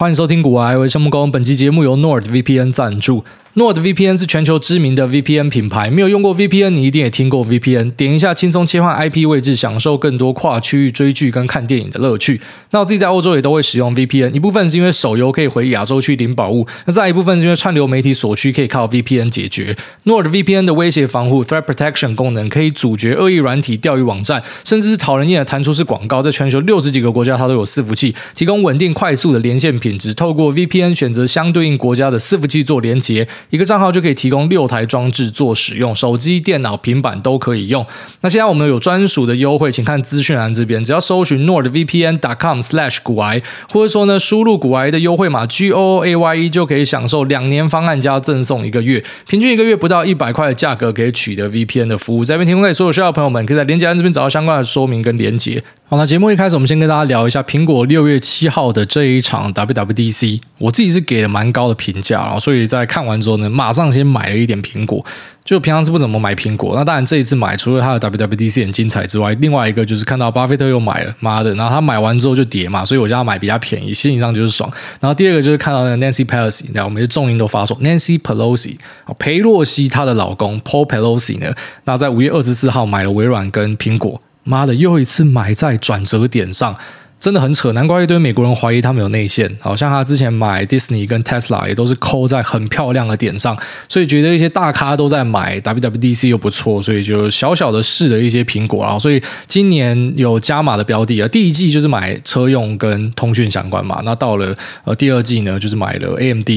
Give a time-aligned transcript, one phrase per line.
[0.00, 1.30] 欢迎收听古玩，我是木工。
[1.30, 3.22] 本期节目由 NordVPN 赞助。
[3.56, 7.90] NordVPN 是全球知名的 VPN 品牌，没有用过 VPN，你一定也听过 VPN。
[7.90, 12.40] 点一下，轻松切换 IP 位置，享受更多跨区域追剧跟看电影的乐趣。
[12.70, 19.76] 那我自己在欧洲也都会使用 VPN，一部分是因为手游可以回亚洲区领宝物，那再一部分是因为串流媒体所需可以靠 VPN 解决。
[20.04, 30.14] NordVPN 的威胁防护 Threat Protection 功能可以阻绝恶意软体、钓鱼网站，甚至是讨人厌的弹出式广告，在全球六十几个国家它都有伺服器，提供稳定快速的连线品质。
[30.14, 33.26] 透过 VPN 选择相对应国家的伺服器做连接。
[33.48, 37.86] 一个账号就可以提供六台装置做使用，手机、电脑、平板都可以用。
[38.20, 52.24] 那现在我们有专属的优惠，请看资讯栏这边，只要搜寻 nordvpn.com/slash 股癌，或者说呢，输入股癌的优惠码 G O O A Y E 就可以享受两年方案加赠送一个月，平均一个月不到一百块的价格可以取得 VPN 的服务。
[52.24, 55.62] 这边提供给所有需要的朋友们，可以在连接栏这边找到相关的说明跟连接。
[55.88, 60.40] 好，那节目一开始，我们先跟大家聊一下苹果六月七号的这一场 WWDC。
[60.58, 65.04] 我自己是给了蛮高的评价，然后所以在看完之后呢，马上先买了一点苹果。
[65.42, 71.52] 就平常是不怎么买苹果，那当然这一次买，除了它的 WWDC 很精彩之外，另外一个就是看到巴菲特又买了，妈的！
[71.54, 74.70] 然后他买完之后就跌嘛，所以我叫他买比较便宜，心理上就是爽。
[75.00, 78.76] 然后第二个就是看到那个 Nancy Pelosi，然后我们的重音都发错，Nancy Pelosi，
[79.18, 81.52] 裴洛西她的老公 Paul Pelosi 呢，
[81.84, 84.20] 那在五月二十四号买了微软跟苹果。
[84.44, 86.76] 妈的，又一次买在转折点上，
[87.20, 87.70] 真的很扯。
[87.72, 89.48] 难怪一堆美国人怀疑他们有内线。
[89.60, 93.56] 好像他之前买 Disney 跟 Tesla 也都是抠在很漂亮的点上，
[93.88, 98.82] 所以觉得一些大咖都在买 WWDC 又不错，所以就小小的试了一些苹果。
[98.82, 104.00] 然后所以今年有加码的标的啊，第一季就是买车用跟通讯相关嘛。
[104.04, 106.48] 那到了呃第二季呢，就是买了 AMD。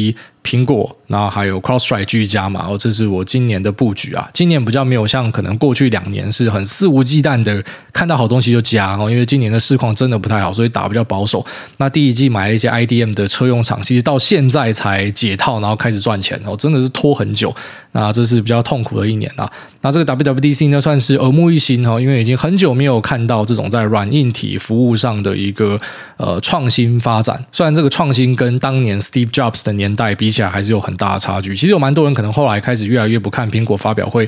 [0.44, 4.30] 苹果，然后还有 Crossstrike 继续加码，哦，这是我今年的布局啊。
[4.34, 7.64] 今年比较没有像可能过去两年是很肆无忌惮的
[7.94, 11.46] 看到好东西就加哦，因为今年的市况真的不太好，所以打比较保守。
[11.78, 17.56] 那第一季买了一些 IDM 的车用厂，其实到现在才解套，然后开始赚钱哦，真的是拖很久。
[17.96, 19.50] 那这是比较痛苦的一年啊。
[19.82, 25.80] 那这个 WWDC 呢，算是耳目一新哦，因为已经很久没有看到这种在软硬体服务上的一个
[26.18, 27.46] 呃创新发展。
[27.52, 31.56] 虽然这个创新跟当年 Steve Jobs 的年代比起来还是有很大的差距。
[31.56, 34.28] 其实有蛮多人可能后来开始越来越不看苹果发表会。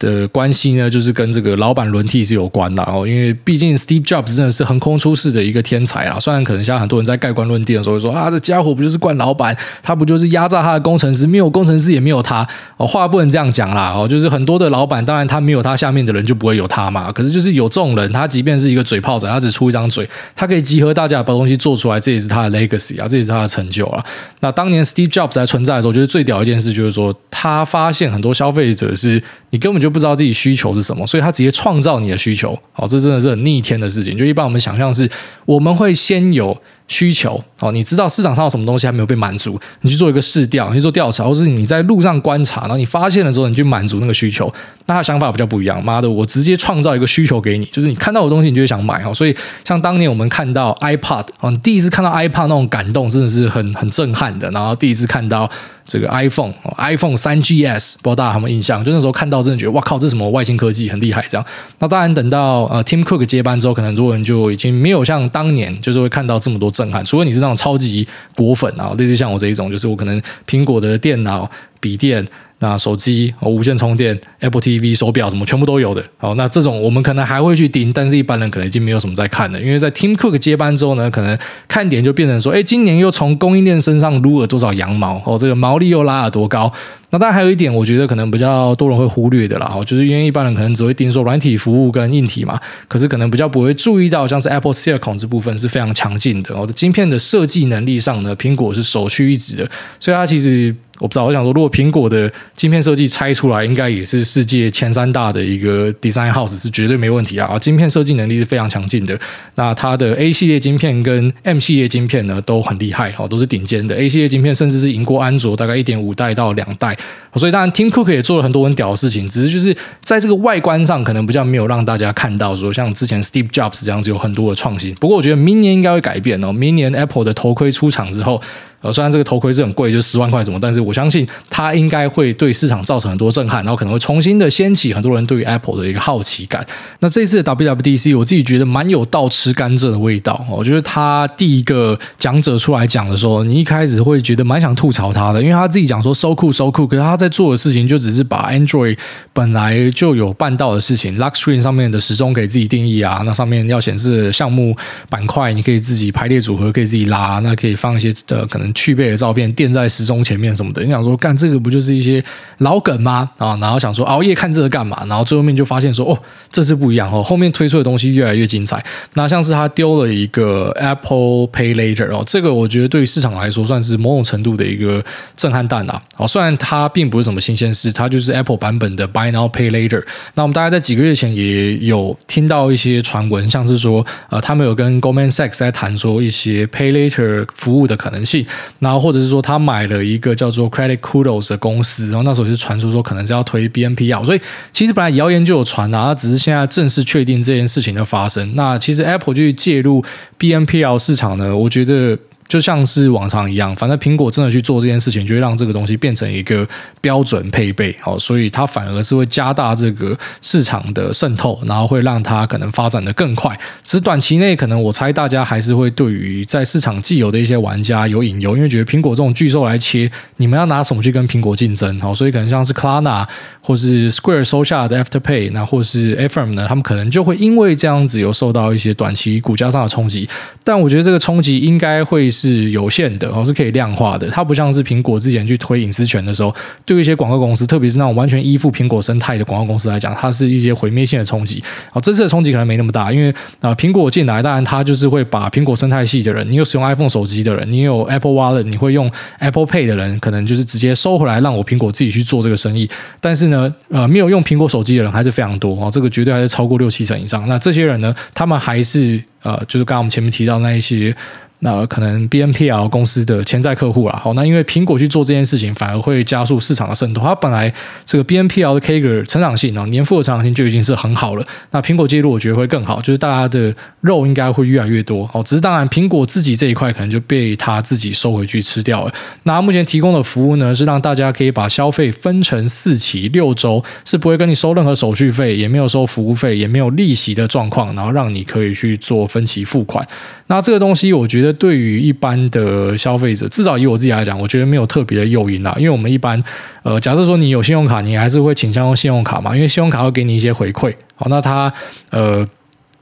[0.00, 6.18] 的关系呢，就是跟这个老板轮替是有关的哦，因为毕竟 Steve Jobs 真的是横空出世的一个天才啊。
[6.18, 12.46] 虽然可能像很多人在盖棺论定的时候会说啊，这家伙不就是惯老板，他不就是压榨他的工程师，没有工程师也没有他
[12.78, 12.86] 哦。
[12.86, 17.12] 话不能这样讲啦哦，就是很多的老板，当然他没有他下面的人就不会有他嘛。
[17.12, 24.02] 可是就是有这种人，他即便是一个嘴炮仔，他只出一张嘴，他可以集合大家把东西做出来，这也是他的 legacy 啊，这也是他的成就啊。
[24.40, 32.58] 那当年 Steve Jobs 在存在的时候，我觉得最屌一件事就是说，他发现很多消费者是你根本就不知道自己需求是什么，所以他直接创造你的需求。
[32.72, 34.16] 好，这真的是很逆天的事情。
[34.16, 35.10] 就一般我们想象是，
[35.44, 36.56] 我们会先有
[36.88, 37.42] 需求。
[37.56, 44.52] 好，你知道市场上有什么东西还没有被满足，你去做一个试调，你去做调查，或是你在路上观察，然后你发现了之后，你去满足那个需求。
[44.90, 45.82] 那他想法比较不一样。
[45.84, 49.00] 妈的，我直接创造一个需求给你，就是你看到的东西，你就会想买。
[49.00, 54.50] 哈，所以像当年我们看到 iPod，啊，你第一次看到 iPod 那种感动，真的是很很震撼的。
[54.50, 55.48] 然后第一次看到。
[55.86, 58.84] 这个 iPhone，iPhone 三 GS，不知道大家有没有印象？
[58.84, 61.26] 就那时候看到，真的觉得哇靠，这是什么外星科技，很厉害。
[61.28, 61.44] 这样，
[61.80, 67.04] 那当然等到呃 Tim Cook 接班之后，可能很多人就已经没有像当年，就是会看到这么多震撼。
[67.04, 72.24] 除非你是那种超级果粉啊，类似像我这一种，就是我可能苹果的电脑、笔电。
[72.60, 76.04] 那手机、无线充电、Apple TV、手表什么全部都有的。
[76.18, 86.72] 好，那这种我们可能还会去盯，但是一般人可能已经没有什么在看了，因为在 Tim Cook 接班之后呢，可能看点就变成说，哎，今年又从供应链身上撸了多少羊毛，哦，这个毛利又拉了多高。
[87.12, 96.54] 那当然还有一点，我觉得可能比较多人会忽略的啦，哦，就是因为一般人可能只会盯说软体服务跟硬体嘛，可是可能比较不会注意到，像是 Apple Silicon 这部分是非常强劲的。
[96.54, 100.76] 哦，在晶片的设计能力上呢，苹果是首屈一指的，所以它其实。
[101.00, 107.58] 我不知道，我想说，如果苹果的晶片设计拆出来，应该也是世界前三大的一个 design house，是绝对没问题啊！
[107.58, 109.18] 晶片设计能力是非常强劲的。
[109.54, 113.96] 那它的 A 系列晶片跟 M 系列晶片呢，都很厉害，哦，都是顶尖的。
[113.96, 116.94] A 系列晶片甚至是赢过安卓大概一点五代到两代。
[117.34, 124.94] 所以当然，Tim Cook 也做了很多很屌的事情，只是就是在这个外观上，可能比较没有让大家看到说像之前 Steve Jobs 这样子有很多的创新。
[124.96, 126.52] 不过我觉得明年应该会改变哦。
[126.52, 128.42] 明年 Apple 的头盔出厂之后。
[128.80, 136.64] 呃，虽然这个头盔是很贵，就十万块什么，但是我相信它应该会对市场造成很多震撼，然后可能会重新的掀起很多人对于 Apple 的一个好奇感。
[137.00, 140.44] 那这次的 WWDC，我自己觉得蛮有倒吃甘蔗的味道。
[140.50, 148.96] 我觉得他第一个讲者出来讲的时候，你一开始会觉得蛮想吐槽他的，因为他自己讲说 so cool so cool，可是他在做的事情就只是把 Android
[149.32, 154.76] 本来就有办到的事情，Lock Screen 上面的时钟给自己定义啊，那上面要显示项目
[155.08, 160.82] 板块，你可以自己排列组合，可以自己拉，那可以放一些的可能去背的照片垫在时钟前面什么的。
[160.82, 162.22] 你想说干这个不就是一些
[162.58, 163.30] 老梗吗？
[163.38, 165.04] 啊，然后想说熬夜看这个干嘛？
[165.08, 166.18] 然后最后面就发现说哦，
[166.50, 168.84] 这是不一样哦，后面推出的东西越来越精彩。
[169.14, 175.02] 那像是他丢了一个 Apple Pay Later 哦，这个我觉得对于市场来说算是某种程度的一个
[175.36, 176.00] 震撼弹啊。
[176.16, 180.02] 哦，虽然它并不是什么新鲜事，它就是 Apple 版本的 Buy Now Pay Later。
[180.34, 188.44] 那我们大概在几个月前也有听到一些传闻，像是说呃，他们有跟 Goldman Sachs 在谈说一些 Pay Later 服务的可能性，
[188.78, 194.40] 然后或者是说他买了一个叫做 Credit Kudos 的公司，然后那时候就传出说可能是要推 BNPL，所以
[194.72, 198.54] 其实本来谣言就有传啊，只是现在正式确定这件事情的发生。
[198.54, 200.04] 那其实 Apple 就介入
[200.38, 202.18] BNPL 市场呢，我觉得。
[202.50, 206.66] 就像是往常一样，反正苹果真的去做这件事情，就会让这个东西变成一个
[207.00, 213.56] 标准配备，好，所以它反而是会加大这个市场的渗透，然后会让它可能发展的更快。
[213.84, 222.00] 只是短期内，可能我猜大家还是会对于在市场既有的一些玩家有隐忧，因为觉得苹果这种巨兽来切，你们要拿什么去跟苹果竞争？
[222.00, 223.24] 好，所以可能像是 Klarna
[223.60, 230.28] 或是 Square 收下的 Afterpay，那或是 Affirm 呢，他们可能就会因为这样子有受到一些短期股价上的冲击。
[230.64, 234.28] 但我觉得这个冲击应该会是有限的，哦，是可以量化的。
[234.30, 236.54] 它不像是苹果之前去推隐私权的时候，
[236.86, 241.62] 对于一些广告公司，特别是那种完全依附苹果生态的广告公司来讲，它是一些毁灭性的冲击。
[241.92, 252.88] 哦，这次的冲击可能没那么大，因为啊，苹果进来，当然它就是会把苹果生态系的人，你有使用 iPhone 手机的人，你有 Apple Wallet，你会用 Apple Pay 的人，可能就是直接收回来，让我苹果自己去做这个生意。
[253.20, 257.46] 但是呢，呃，没有用苹果手机的人还是非常多哦，这个绝对还是超过六七成以上。
[257.46, 261.14] 那这些人呢，他们还是呃，就是刚刚我们前面提到那一些。
[261.60, 267.22] 那可能 BNPL 公司的潜在客户啦，好，那因为苹果去做这件事情，反而会加速市场的渗透。
[267.22, 267.72] 它本来
[268.04, 271.44] 这个 BNPL 的 Kager 成长性啊，年复的成长性就已经是很好了。
[271.70, 275.28] 那苹果介入，我觉得会更好，就是大家的肉应该会越来越多。
[275.34, 279.12] 哦，只是当然，苹果自己这一块可能就被他自己收回去吃掉了。
[279.42, 290.06] 那目前提供的服务呢，是让大家可以把消费分成四期六周，是不会跟你收任何手续费，也没有收服务费，也没有利息的状况，然后让你可以去做分期付款。
[290.46, 295.74] 那这个东西，我觉得对于一般的消费者，至少以我自己来讲，我觉得没有特别的诱因啦。
[295.78, 296.42] 因为我们一般，
[296.82, 300.94] 呃，假设说你有信用卡，你还是会倾向用信用卡嘛，因为信用卡会给你一些回馈。
[301.14, 301.72] 好，那它，
[302.10, 302.46] 呃，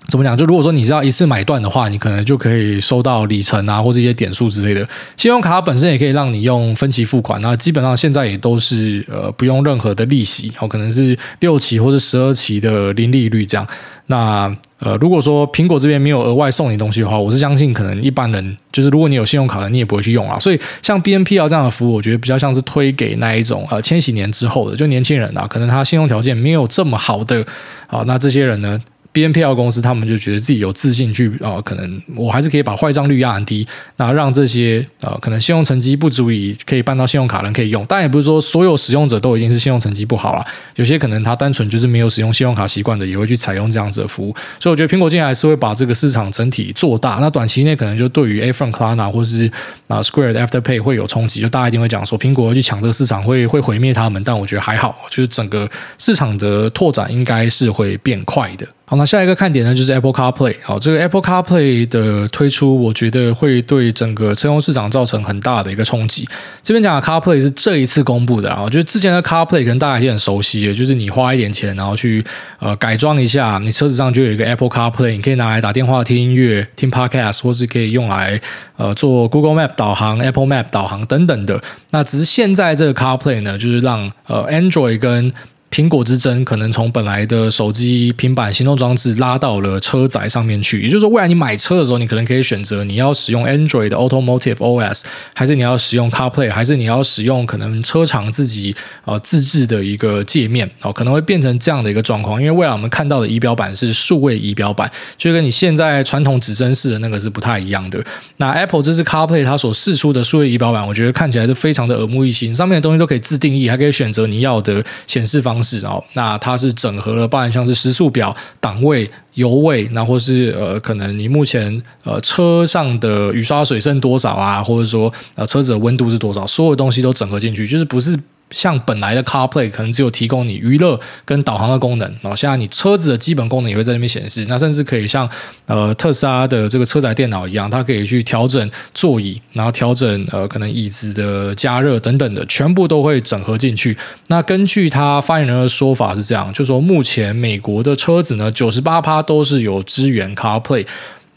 [0.08, 0.36] 怎么讲？
[0.36, 4.88] 就如果说你是要一次买断的话，你可能就可以收到里程啊，或者一些点数之类的。
[5.16, 13.66] 信用卡本身也可以让你用分期付款，那基本上现在也都是呃不用任何的利息，哦，可能是六期或者十二期的零利率这样。
[14.10, 20.38] 那呃，如果说苹果这边没有额外送你东西的话，我是相信可能一般人就是如果你有信用卡的，你也不会去用啊。
[20.38, 27.44] 所以像 BNP 啊这样的服务，我觉得比较像是推给那一种呃千禧年之后的就年轻人啊，可能他信用条件没有这么好的
[27.88, 28.80] 啊，那这些人呢
[29.12, 33.66] ，BNPL 公司他们就觉得自己有自信去啊、可能我还是可以把坏账率压很低，
[33.96, 37.84] 那让这些呃可能信用成绩不足以可以办到信用卡人可以用。
[37.88, 40.44] 但也不是说所有使用者都已经是信用成绩不好了，
[40.76, 44.34] 有些可能他单纯就是没有使用信用卡习惯的，也会去采用这样子的服务。
[44.60, 47.18] 所以我觉得苹果进来是会把这个市场整体做大。
[47.20, 49.50] 那短期内可能就对于 a f r o n Klarna 或是
[49.86, 54.22] 啊 Square 的 Afterpay 会有冲击，就大家一定会讲说苹果会去抢这个市场，会会毁灭他们。
[54.24, 55.68] 但我觉得还好，就是整个
[55.98, 58.66] 市场的拓展应该是会变快的。
[58.90, 60.56] 好，那下一个看点呢，就是 Apple CarPlay。
[60.62, 66.26] 好，这个 Apple CarPlay 的推出，我觉得会对整个车用市场造成很大的一个冲击。
[66.62, 72.24] 这边讲的 CarPlay 是这一次公布的，然后就是之前的 CarPlay 可能大家已经很熟悉了，就是你花一点钱，然后去
[72.60, 78.40] 呃改装一下，你车子上就有一个 Apple CarPlay，你可以拿来打电话、听音乐、听 Podcast，或是可以用来
[78.78, 81.60] 呃做 Google Map 导航、Apple Map 导航等等的。
[81.90, 85.30] 那只是现在这个 CarPlay 呢，就是让呃 Android 跟
[85.70, 95.02] 苹果之争可能从本来的手机、平板、行动装置拉到了车载上面去，也就是说，未来你买车的时候，你可能可以选择你要使用 Android 的 Automotive OS，
[95.34, 102.40] 还是你要使用 CarPlay，还是你要使用可能车厂自己呃自制的一个界面哦，可能会变成这样的一个状况。
[102.40, 108.02] 因为未来我们看到的仪表板是数位仪表板，就跟你现在传统指针式的那个是不太一样的。
[108.38, 116.02] 那 Apple 这次 CarPlay 它所试出的数位仪表板，我觉得看起来是非常的耳目一新，上面的东西都可以自定义，还可以选择你要的显示方方式哦。
[116.14, 128.16] 那它是整合了，包含像是时速表、档位、油位，那或是呃，可能你目前呃车上的雨刷水剩多少啊，或者说呃车子的温度是多少，所有东西都整合进去，就是不是。
[128.50, 135.28] 像本来的 CarPlay 可能只有提供你娱乐跟导航的功能，然后现在你车子的基本功能也会在那边显示，那甚至可以像
[135.66, 143.96] 呃特斯拉的这个车载电脑一样，它可以去调整座椅，然后调整呃可能椅子的加热等等的，全部都会整合进去。
[144.28, 150.86] 那根据他发言人的说法是这样，就说目前美国的车子呢，九十八趴都是有支援 CarPlay。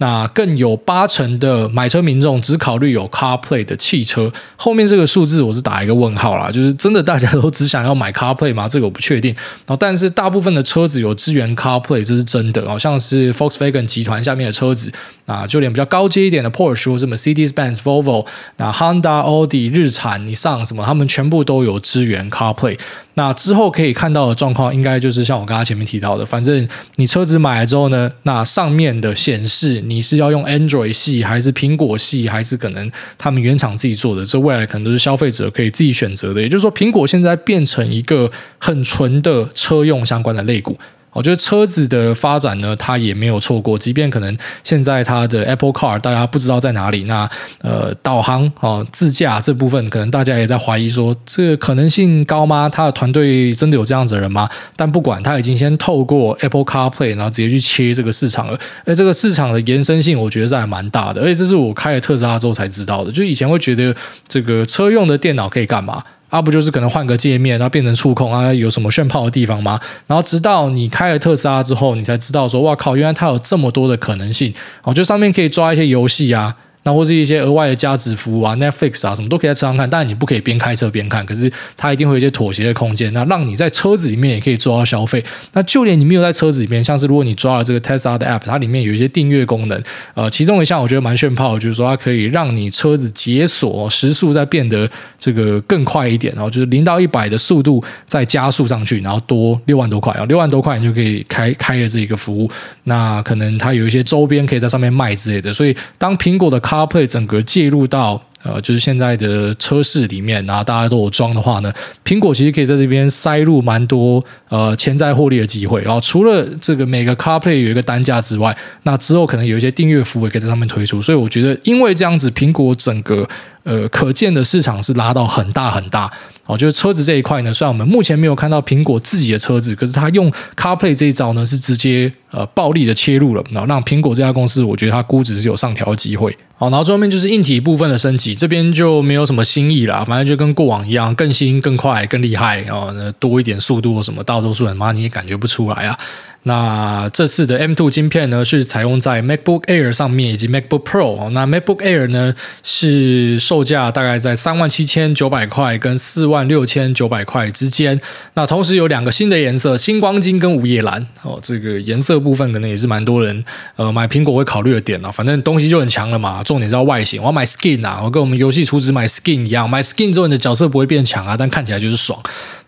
[0.02, 8.68] 那更有八成的买车民众只考虑有 CarPlay 的汽车，后面这个数字我是打一个问号啦，就是真的大家都只想要买 CarPlay 吗？
[8.68, 9.32] 这个我不确定。
[9.36, 12.68] 然后，但是大部分的车子有支援 CarPlay，这是真的。
[12.68, 14.92] 好像是 Volkswagen 集团下面的车子
[15.28, 18.26] 啊，就连比较高阶一点的 Porsche 或者 Mercedes-Benz、Volvo，
[18.58, 22.80] 那 Honda、Audi、日产、你上什么，他们全部都有支援 CarPlay。
[23.16, 36.42] 那之后可以看到的状况，应该就是像我刚刚前面提到的，反正你车子买了之后呢，那上面的显示你是要用 Android 系，还是苹果系，还是可能他们原厂自己做的，这未来可能都是消费者可以自己选择的。
[36.42, 40.78] 也就是说，苹果现在变成一个很纯的车用相关的类股。
[41.14, 43.78] 我觉得车子的发展呢，它也没有错过。
[43.78, 52.70] 即便可能现在它的 Apple Car 大家不知道在哪里，那呃导航啊、自驾这部分，可能大家也在怀疑说，这个可能性高吗？
[52.70, 54.50] 他的团队真的有这样子的人吗？
[54.76, 58.58] 但不管，他已经先透过 Apple CarPlay，然后直接去切这个市场了。
[58.86, 61.22] 而这个市场的延伸性，我觉得是还蛮大的。
[61.22, 63.12] 而且这是我开了特斯拉之后才知道的。
[63.12, 63.94] 就以前会觉得
[64.28, 66.04] 这个车用的电脑可以干嘛？
[66.32, 68.52] 啊，不就是可能换个界面，然后变成触控啊？
[68.52, 69.80] 有什么炫炮的地方吗？
[70.08, 74.52] 然后直到你开了特斯拉之后，你才知道说，哇靠，原来它有这么多的可能性。
[74.84, 76.56] 哦，就上面可以抓一些游戏啊。
[76.84, 81.24] 那或是一些额外的加值服务啊，Netflix 啊，什么都可以在车上看，但是你不可以边开车边看。
[81.26, 85.24] 可是它一定会有一些妥协的空间，那让你在车子里面也可以做到消费。
[85.54, 89.84] 那就连你没有在车子里面，像是如果你抓了这个 Tesla 的 App，它里面有一些订阅功能。
[90.16, 102.50] 呃，其中一项我觉得蛮炫炮，就是说它可以让你车子解锁时速再变得这个更快一点，然后就是零到一百的速度再加速上去，然后多六万多块啊，六万多块你就可以开开了这一个服务。
[102.86, 105.54] 那可能它有一些周边可以在上面卖之类的。
[105.54, 111.72] 所以当苹果的他会整个介入到呃，就是现在的车市里面，然后大家都有装的话呢，
[112.04, 115.82] 苹果其实可以在这边塞入蛮多呃潜在获利的机会。
[115.82, 121.02] 然后除了这个每个 CarPlay 有一个单价之外，那之后可能有一些订阅服务也可以在上面推出。
[121.02, 123.28] 所以我觉得，因为这样子，苹果整个
[123.64, 126.12] 呃可见的市场是拉到很大很大。
[126.48, 136.36] 哦，就是车子这一块呢，虽然我们目前没有看到苹果自己的车子，可是它用 CarPlay 这一招呢，是直接呃暴力的切入了，然后让苹果这家公司，我觉得它估值是有上调机会。
[136.58, 145.98] 好，然后最后面就是硬体部分的升级，这边就没有什么新意了，反正就跟过往一样，更新、更快、更厉害哦，那多一点速度什么，大多数人嘛你也感觉不出来啊。
[146.44, 151.30] 那这次的 M2 晶片呢，是采用在 MacBook Air 上面以及 MacBook Pro。
[151.30, 152.34] 那 MacBook Air 呢，
[152.64, 158.00] 是售价大概在三万七千九百块跟四万六千九百块之间。
[158.34, 161.06] 那同时有两个新的颜色，星光金跟午夜蓝。
[161.22, 163.46] 哦，这个颜色部分可能也是蛮多人
[163.76, 165.12] 呃买苹果会考虑的点啊。
[165.12, 167.22] 反正东西就很强了嘛，重点是要外形。
[167.22, 172.20] 我要买 Skin 啊，我跟我们游戏储值买 Skin 一样，买 Skin 之后你的角色不会变强啊，但看起来就是爽。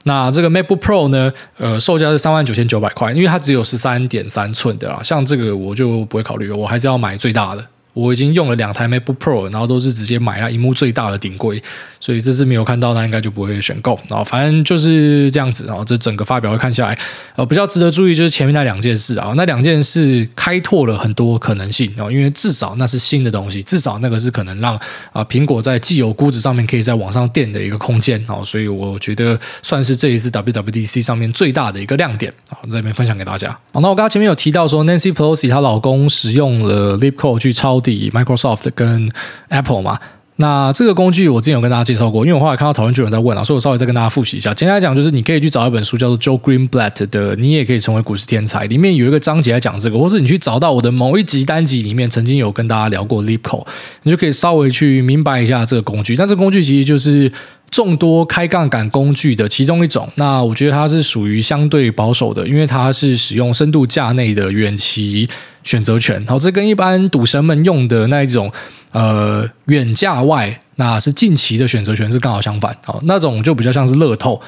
[0.04, 7.66] 那这个 MacBook Pro 呢，呃，售价是三万九千九百块，因为它只有十三点三寸的啦，像这个我就不会考虑，我还是要买最大的。
[7.94, 11.62] 我已经用了两台 MacBook Pro，然后都是直接买了荧幕最大的顶规，
[12.00, 14.00] 所以这次没有看到，那应该就不会选购。
[14.10, 16.98] 然后反正就是这样子，然后这整个发表会看下来，
[17.36, 24.76] 呃，比较值得注意就是前面那两件事啊，那两件事开拓了很多可能性啊，因为至少那是新的东西，至少那个是可能让
[25.12, 33.52] 啊苹果在既有估值上面可以在往上垫的一个空间啊，所以我觉得算是这一次 WWDC 上面最大的一个亮点啊，在这边分享给大家。
[33.72, 37.83] 好，那我刚刚前面有提到说 Nancy Pelosi 她老公使用了 Lip Code 去抄。
[37.92, 39.12] Microsoft 跟
[39.50, 40.00] Apple 嘛，
[40.38, 44.54] 那这个工具我之前有跟大家介绍过，因为我后来看到讨论区有人在问啊，所以我稍微再跟大家复习一下。
[44.54, 53.68] 简单来讲，就是你可以去找一本书叫做 Joe Greenblatt 的《你也可以成为股市天才》，里面有一个章节在讲这个，或是你去找到我的某一集单集里面曾经有跟大家聊过 l i p c o
[54.04, 56.16] 你就可以稍微去明白一下这个工具。
[56.16, 57.32] 但这个工具其实就是
[57.74, 60.08] 众多开杠杆工具的其中一种。
[60.16, 65.28] 那我觉得它是属于相对保守的，因为它是使用深度价内的远期。
[65.64, 68.52] 选择权，好，这跟一般赌神们用的那一种，
[68.92, 74.42] 呃，远价外，那是近期的选择权是刚好相反，好，那种就比较像是乐透。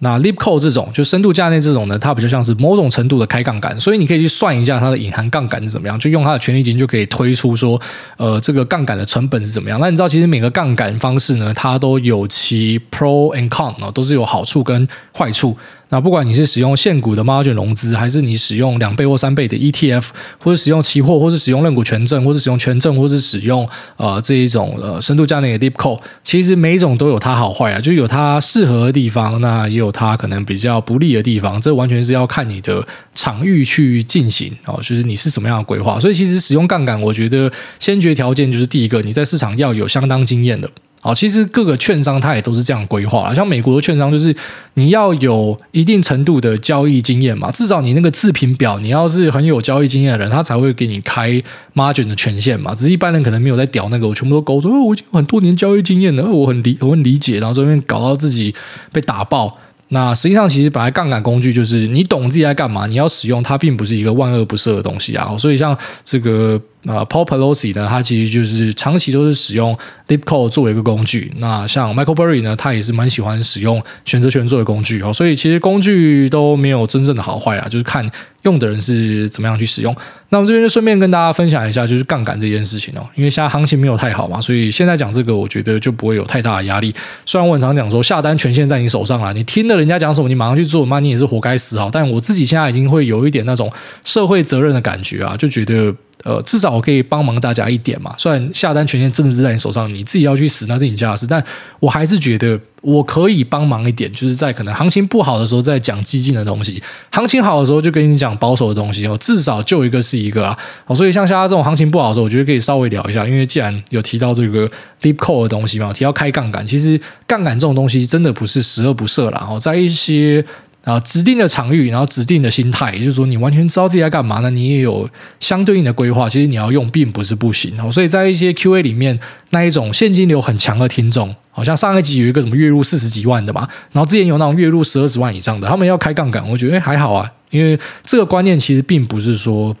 [0.00, 7.80] 那 lip code 这种就深度价内这种呢，它比较像是某种程度的开杠杆，所以你可以去算一下它的隐含杠杆是怎么样，就用它的权利金就可以推出说，
[8.16, 9.78] 呃，这个杠杆的成本是怎么样。
[9.78, 15.56] 那你知道，其实每个杠杆方式呢，它都有其 pro and con 哦，都是有好处跟坏处。
[15.90, 20.06] 那不管你是使用现股的 margin 融资，还是你使用两倍或三倍的 ETF，
[20.38, 35.98] 或者使用期货，或是使用认股权证，或者使用权证，或是使用呃这一种呃深度加内的 deep call，其实每一种都有它好坏啊，就有它适合的地方，那也有它可能比较不利的地方，这完全是要看你的场域去进行哦，就是你是什么样的规划。
[35.98, 40.70] 所以其实使用杠杆，我觉得先决条件就是第一个，你在市场要有相当经验的。
[41.02, 43.34] 好，其实各个券商它也都是这样规划。
[43.34, 44.36] 像美国的券商，就是
[44.74, 51.40] 你要有一定程度的交易经验嘛，至少你那个自评表，你要是很有交易经验的人，他才会给你开
[51.74, 52.74] margin 的权限嘛。
[52.74, 58.54] 只是一般人可能没有在屌那个，我全部都勾说，我已经有很多年交易经验了，我很理我很理解，然后这边搞到自己
[58.92, 59.56] 被打爆。
[59.88, 65.34] 那实际上，其实本来杠杆工具就是你懂自己在干嘛，你要使用它，并不是一个万恶不赦的东西啊。
[65.38, 66.60] 所以像这个。
[66.84, 69.76] 呃，Paul Pelosi 呢，他其实就是长期都是使用
[70.08, 71.30] Deep Call 作为一个工具。
[71.36, 75.12] 那像 Michael Burry 呢，他也是蛮喜欢使用选择权作为工具哦。
[75.12, 78.08] 所以其实工具都没有真正的好坏啦，就是看
[78.44, 79.94] 用的人是怎么样去使用。
[80.30, 83.06] 那我这边就顺便跟大家分享一下，就是杠杆这件事情哦。
[83.14, 86.94] 因为现在行情没有太好嘛，所以现在讲这个，我觉得就不会有太大的压力。
[87.26, 91.90] 虽然我很常讲说下单权限在你手上了，你听了人家讲什么，你马上去做，那你也是活该死啊。
[91.92, 93.70] 但我自己现在已经会有一点那种
[94.02, 95.94] 社会责任的感觉啊，就觉得。
[96.24, 98.14] 呃，至少我可以帮忙大家一点嘛。
[98.18, 101.42] 虽然下单权限真的是在你手上，你自己要去死那是你家的事，但
[101.78, 109.16] 我还是觉得我可以帮忙一点，就是在可能行情不好的时候再讲激进的东西，行情好的时候就跟你讲保守的东西哦。
[109.18, 110.58] 至少救一个是一个啊。
[110.84, 114.68] 好，所以像现在这种行情不好的时候，我觉得可以稍微聊一下，因为既然有提到这个
[115.00, 119.48] deep call 的东西嘛，提到开杠杆，其实杠杆这种东西真的不是十恶不赦啦。
[119.50, 120.44] 哦，在一些。
[120.84, 124.50] 啊，指定的场域，然后指定的心态，也就是说，你完全知道自己在干嘛呢？
[124.50, 125.08] 你也有
[125.38, 127.90] 相对应的规划，其实你要用，并不是不行哦。
[127.92, 129.18] 所以在一些 QA 里面，
[129.50, 139.76] 那一种现金流很强的听众，好像上一集有一个什么月入四十几万的嘛，然后之前有那种月入十二十万以上的，他们要开杠杆，我觉得还好啊，因为这个观念其实并不是说。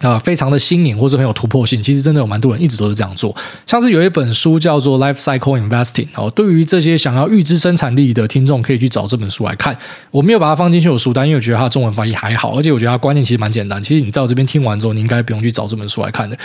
[0.00, 3.36] 啊，非常的新颖或是很有突破性，其实真的有蛮多人一直都是这样做。
[3.66, 9.76] 像是有一本书叫做《Life Cycle Investing》哦，对于这些想要预知生产力的听众，可以去找这本书来看。
[10.10, 13.82] 我没有把它放进去我书单，因为我觉得它的中文翻译还好，而且我觉得它观念其实蛮简单。
[13.82, 16.38] 其实你在我这边听完之后，你应该不用去找这本书来看的。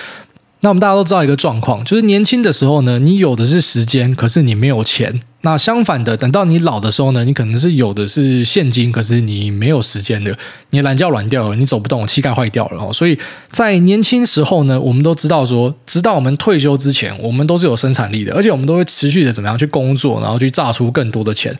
[0.62, 5.22] 那我们大家都知道一个状况，就是年轻的时候呢，你有的是时间，可是你没有钱。
[5.46, 10.36] 那相反的，等到你老的时候呢，你可能是有的是现金，可是你没有时间的，
[10.72, 12.92] 你懒觉软掉了，你走不动，膝盖坏掉了。
[12.92, 13.16] 所以
[13.52, 21.56] 在年轻时候呢，我们都知道说，直到我们退休之前，我们都是有生产力的，而且我们都会持续的怎么样去工作，然后去榨出更多的钱。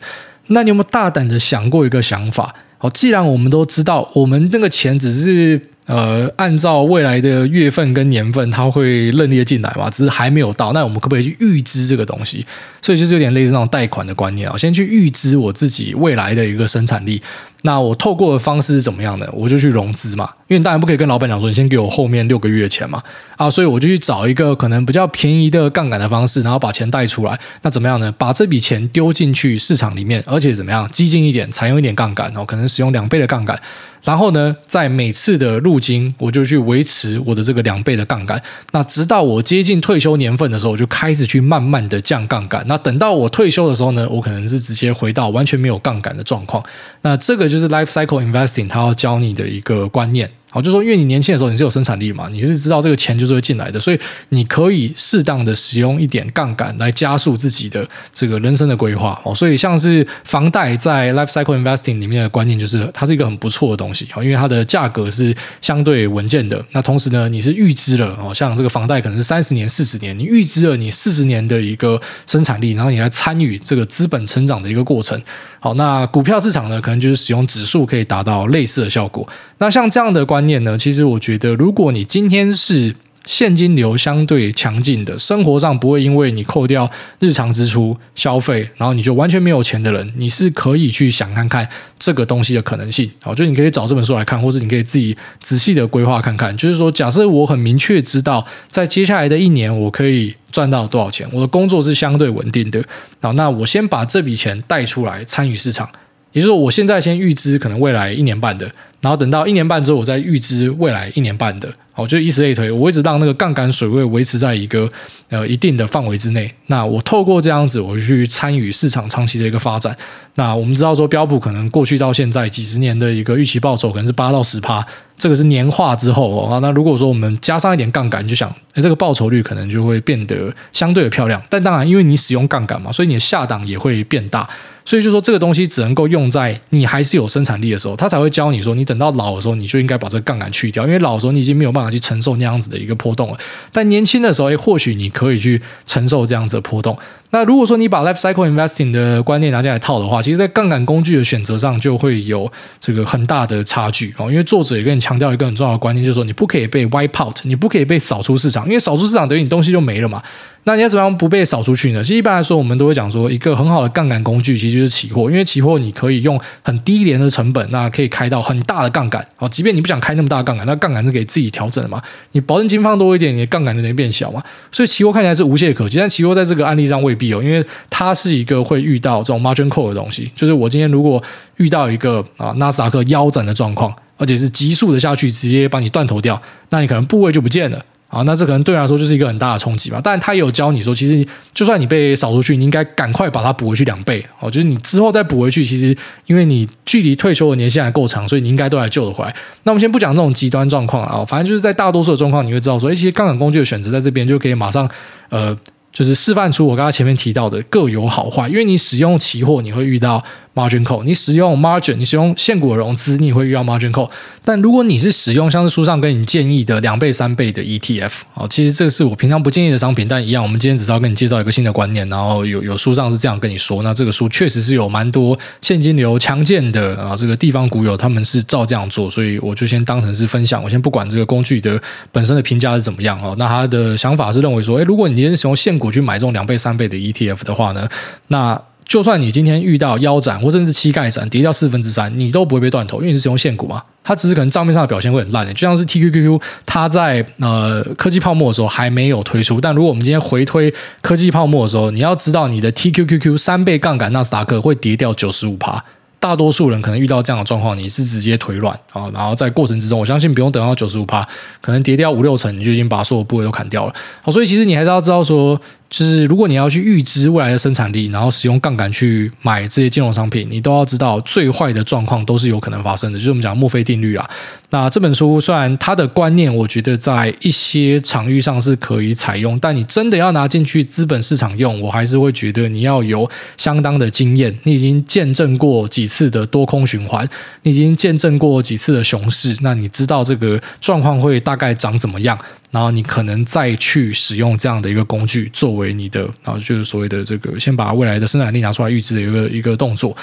[0.48, 2.52] 那你有没有大胆的想过一个想法？
[2.78, 5.70] 好，既然我们都知道，我们那个钱只是。
[5.86, 9.88] 呃，按照未来的月份跟年份，它会认列进来嘛？
[9.88, 12.44] 只是还没有到，那我们可不可以去预支这个东西？
[12.82, 17.22] 所以就是有点类似那种贷款的观念啊，先去预支我自己未来的一个生产力。
[17.66, 19.28] 那我透过的方式是怎么样的？
[19.32, 23.02] 我就去融资嘛，因为当然不可以跟老板讲说，你先给我后面六个月的钱嘛。
[23.36, 27.38] 啊，所以我就去找一个可能比较便宜的杠杆的方式，然后把钱贷出来。
[27.62, 28.10] 那怎么样呢？
[28.16, 30.88] 把这笔钱丢进去市场里面，而且怎么样？
[30.90, 33.60] 激进一点，采用一点杠杆哦，可能使用两倍的杠杆。
[34.04, 38.40] 然后呢，在每次的入金，我就去维持我的这个两倍的杠杆。
[38.70, 42.64] 那直到我接近退休年份的时候，我就开始去慢慢的降杠杆。
[42.68, 46.62] 那等到我退休的时候呢，我可能是直接回到完全没有杠杆的状况。
[47.02, 50.30] 那这个就就是 life cycle investing，它要教你的一个观念。
[50.48, 59.20] 好，就说因为你年轻的时候你是有生产力嘛，你是知道这个钱就是会进来的，所以你可以适当的使用一点杠杆来加速自己的这个人生的规划。
[59.24, 66.64] 哦，所以像是房贷在 life cycle investing 里面的观念就是它是一个很不错的东西，因为它的价格是相对稳健的。
[66.70, 75.20] 那同时呢，你是预支了哦，像这个房贷可能是三十年、四十年，你预支了你四十年的一个生产力，然后你来参与这个资本成长的一个过程。
[75.58, 79.26] 好，那股票市场呢，可能就是使用指数可以达到类似的效果。
[79.58, 82.94] 那像这样的观念呢，其实我觉得，如果你今天是
[83.26, 93.10] 现金流相对强劲的，生活上不会因为你扣掉日常支出消费，然后你就完全没有钱的人，你是可以去想看看这个东西的可能性。
[93.20, 96.56] 好，就你可以找这本书来看，或者你可以自己仔细的规划看看。
[96.56, 102.82] 就是说，假设我很明确知道，在接下来的一年我可以赚到多少钱，我的工作是相对稳定的。
[103.20, 105.90] 好，那我先把这笔钱带出来参与市场。
[106.32, 111.72] 也就是说，我现在先预支可能未来一年半的，然后等到一年半之后，我再预支未来一年半的。
[111.94, 114.86] 哦，就以此类推，我一直让那个杠杆水位维持在一个
[115.30, 116.52] 呃一定的范围之内。
[116.66, 119.96] 那我透过这样子，我去参与市场长期的一个发展。
[120.34, 126.60] 那我们知道说，标普可能过去到现在几十年的一个预期报酬可能是八到十趴，这个是年化之后哦。
[126.60, 131.42] 那如果说我们加上一点杠杆，就想，诶，这个报酬率可能就会变得相对的漂亮。
[131.48, 134.46] 但当然，因为你使用杠杆嘛，所以你的下档也会变大。
[134.84, 143.38] 所以就说这个东西只能够用在你还是有生产力的时候，他才会教你说，你等到老的时候，你就应该把这个杠杆去掉，因为老的时候你已经没有办法去承受那样子的一个波动了。
[143.72, 146.96] 但年轻的时候，诶，或许你可以去承受这样子的波动。
[147.30, 154.30] 那如果说你把 life cycle investing 的观念拿进来套的话，其实，在杠杆工具的选择上就会有这个很大的差距哦。
[154.30, 160.22] 因为作者也跟你强调一个很重要的观念，就是说你不可以被 wipe out，你不可以被扫出市场，因为扫出市场等于你东西就没了嘛。
[160.68, 162.02] 那你要怎么样不被扫出去呢？
[162.02, 169.48] 其实一般来说，我们都会讲说，一个很好的杠杆工具其实就是期货，因为期货你可以用很低廉的成本，那可以开到很大的杠杆哦。
[169.48, 172.02] 即便你不想开那么大的杠杆，那杠杆是可以自己调整的嘛。
[172.32, 174.42] 你保证金放多一点，你的杠杆就能变小嘛。
[174.72, 180.28] 所以期货看起来是无懈可击，但期货在这个案例上未必哦，因为它是一个会遇到这种 margin call 的东西。
[180.34, 181.22] 就是我今天如果
[181.58, 187.84] 遇到一个啊纳斯达克腰斩的状况，而且是急速的下去，直接把你断头掉，那你可能部位就不见了。
[188.16, 190.00] 啊，那这可能对你来说就是一个很大的冲击吧。
[190.02, 194.24] 但他也有教你说，其实就算你被扫出去，你应该赶快把它补回去两倍。
[194.40, 195.94] 哦，就是你之后再补回去，其实
[196.26, 199.36] 因为你距离退休的年限还够长，所以你应该都还救得回来。
[199.64, 204.88] 那我们先不讲这种极端状况啊，反正就是在大多数的状况，你会知道说，一些杠杆工具的选择在这边就可以马上
[205.28, 205.54] 呃，
[205.92, 208.48] 就是示范出我刚刚前面提到的各有好坏。
[208.48, 210.24] 因为你使用期货，你会遇到。
[210.56, 214.10] Margin call，你使用 margin，你使用现股的融资，你会遇到 margin call。
[214.42, 220.08] 但如果你是使用像是书上跟你建议的两倍、三倍的 ETF，哦，其实这个是我平常不建议的商品。
[220.08, 223.82] 但一样，我们今天只是要跟你介绍一个新的观念，然后有有书上是这样跟你说。
[223.82, 230.64] 那这个书确实是有蛮多现金流强健的啊，这个地方股友他们是照这样做，所以我就先当成是分享。
[230.64, 231.78] 我先不管这个工具的
[232.10, 233.36] 本身的评价是怎么样哦。
[233.38, 237.86] 那他的想法是认为说，诶，如果你今天使用现股去买这种两倍、三倍的 ETF 的话呢，
[238.28, 243.82] 那就算你今天遇到腰斩或甚至膝盖斩跌掉四分之三，你都不会被断头，因为你是用现股嘛。
[244.04, 249.60] 它只是可能账面上的表现会很烂的，就像是 TQQQ，它在呃科技泡沫的时候还没有推出。
[249.60, 250.72] 但如果我们今天回推
[251.02, 255.84] 科技泡沫的时候，你要知道你的 TQQQ 三倍杠杆纳斯达克会跌掉九十五趴。
[256.20, 261.26] 大多数人可能遇到这样的状况，你是直接腿软啊，然后在过程之中，我相信不用等到九十五趴，
[261.60, 263.92] 可能跌掉五六成，你就已经把所有部位都砍掉了。
[264.22, 265.60] 好，所以其实你还是要知道说。
[265.88, 274.28] 就是如果你要去预知未来的生产力，然后使用杠杆去买这些金融商品，你都要知道最坏的状况都是有可能发生的，就是我们讲墨菲定律啊。
[274.70, 287.28] 那这本书虽然它的观念，我觉得在一些场域上是可以采用，但你真的要拿进去资本市场用，我还是会觉得你要有相当的经验，你已经见证过几次的多空循环，
[287.62, 292.38] 你已经见证过几次的熊市，那你知道这个状况会大概长怎么样。
[292.72, 300.14] 然后你可能再去使用这样的一个工具作为你的，然后就是所谓的这个，先把未来的生产力拿出来预支的一个一个动作。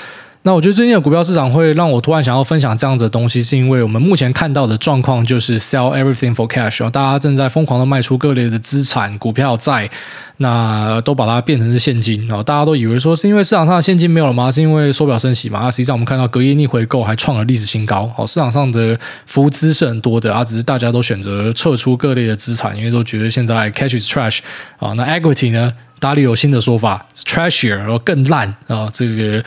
[0.46, 9.90] 那我觉得最近的股票市场会让我突然想要分享这样子的东西，是因为我们目前看到的状况就是 sell everything for cash，大家正在疯狂的卖出各类的资产、股票、债，
[10.38, 12.28] 那都把它变成是现金。
[12.28, 14.52] 然后大家都以为说是因为市场上的现金没有了吗？
[14.52, 15.72] 是因为缩表升息吗？
[15.72, 18.06] 实际上我们看到隔夜逆回购还创了历史新高。
[18.14, 24.40] 好，市场上的浮资是很多的啊，只是大家都选择撤出各类的资产，因为都觉得现在 cash is trash
[24.78, 24.92] 啊。
[24.98, 25.72] 那 equity 呢？
[26.02, 29.42] 达里有新的说法，trashier，然后更烂啊，这个。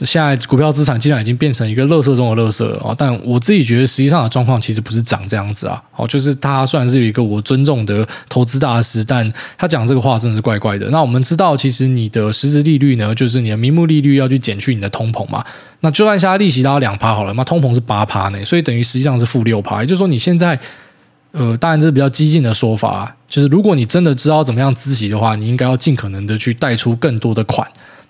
[0.00, 2.94] 现在股票资产竟然已经变成一个垃圾中的垃圾啊！
[2.98, 5.82] 但我自己觉得，实际上的状况其实不是长这样子啊。
[5.96, 10.90] 哦，就是他虽然是有一个我尊重的投资大师，但他讲这个话真的是怪怪的。
[10.90, 15.42] 那我们知道，其实你的实质利率呢，就是你的名目利率要去减去你的通膨嘛。
[15.80, 19.80] 那就算现在利息达到两趴好了，那通膨是八趴呢，所以等于实际上是负六趴。
[19.80, 20.58] 也就是说，你现在
[21.32, 27.66] 呃，当然这是比较激进的说法，就是如果你真的知道怎么样孳息的话，你应该要尽可能的去贷出更多的款。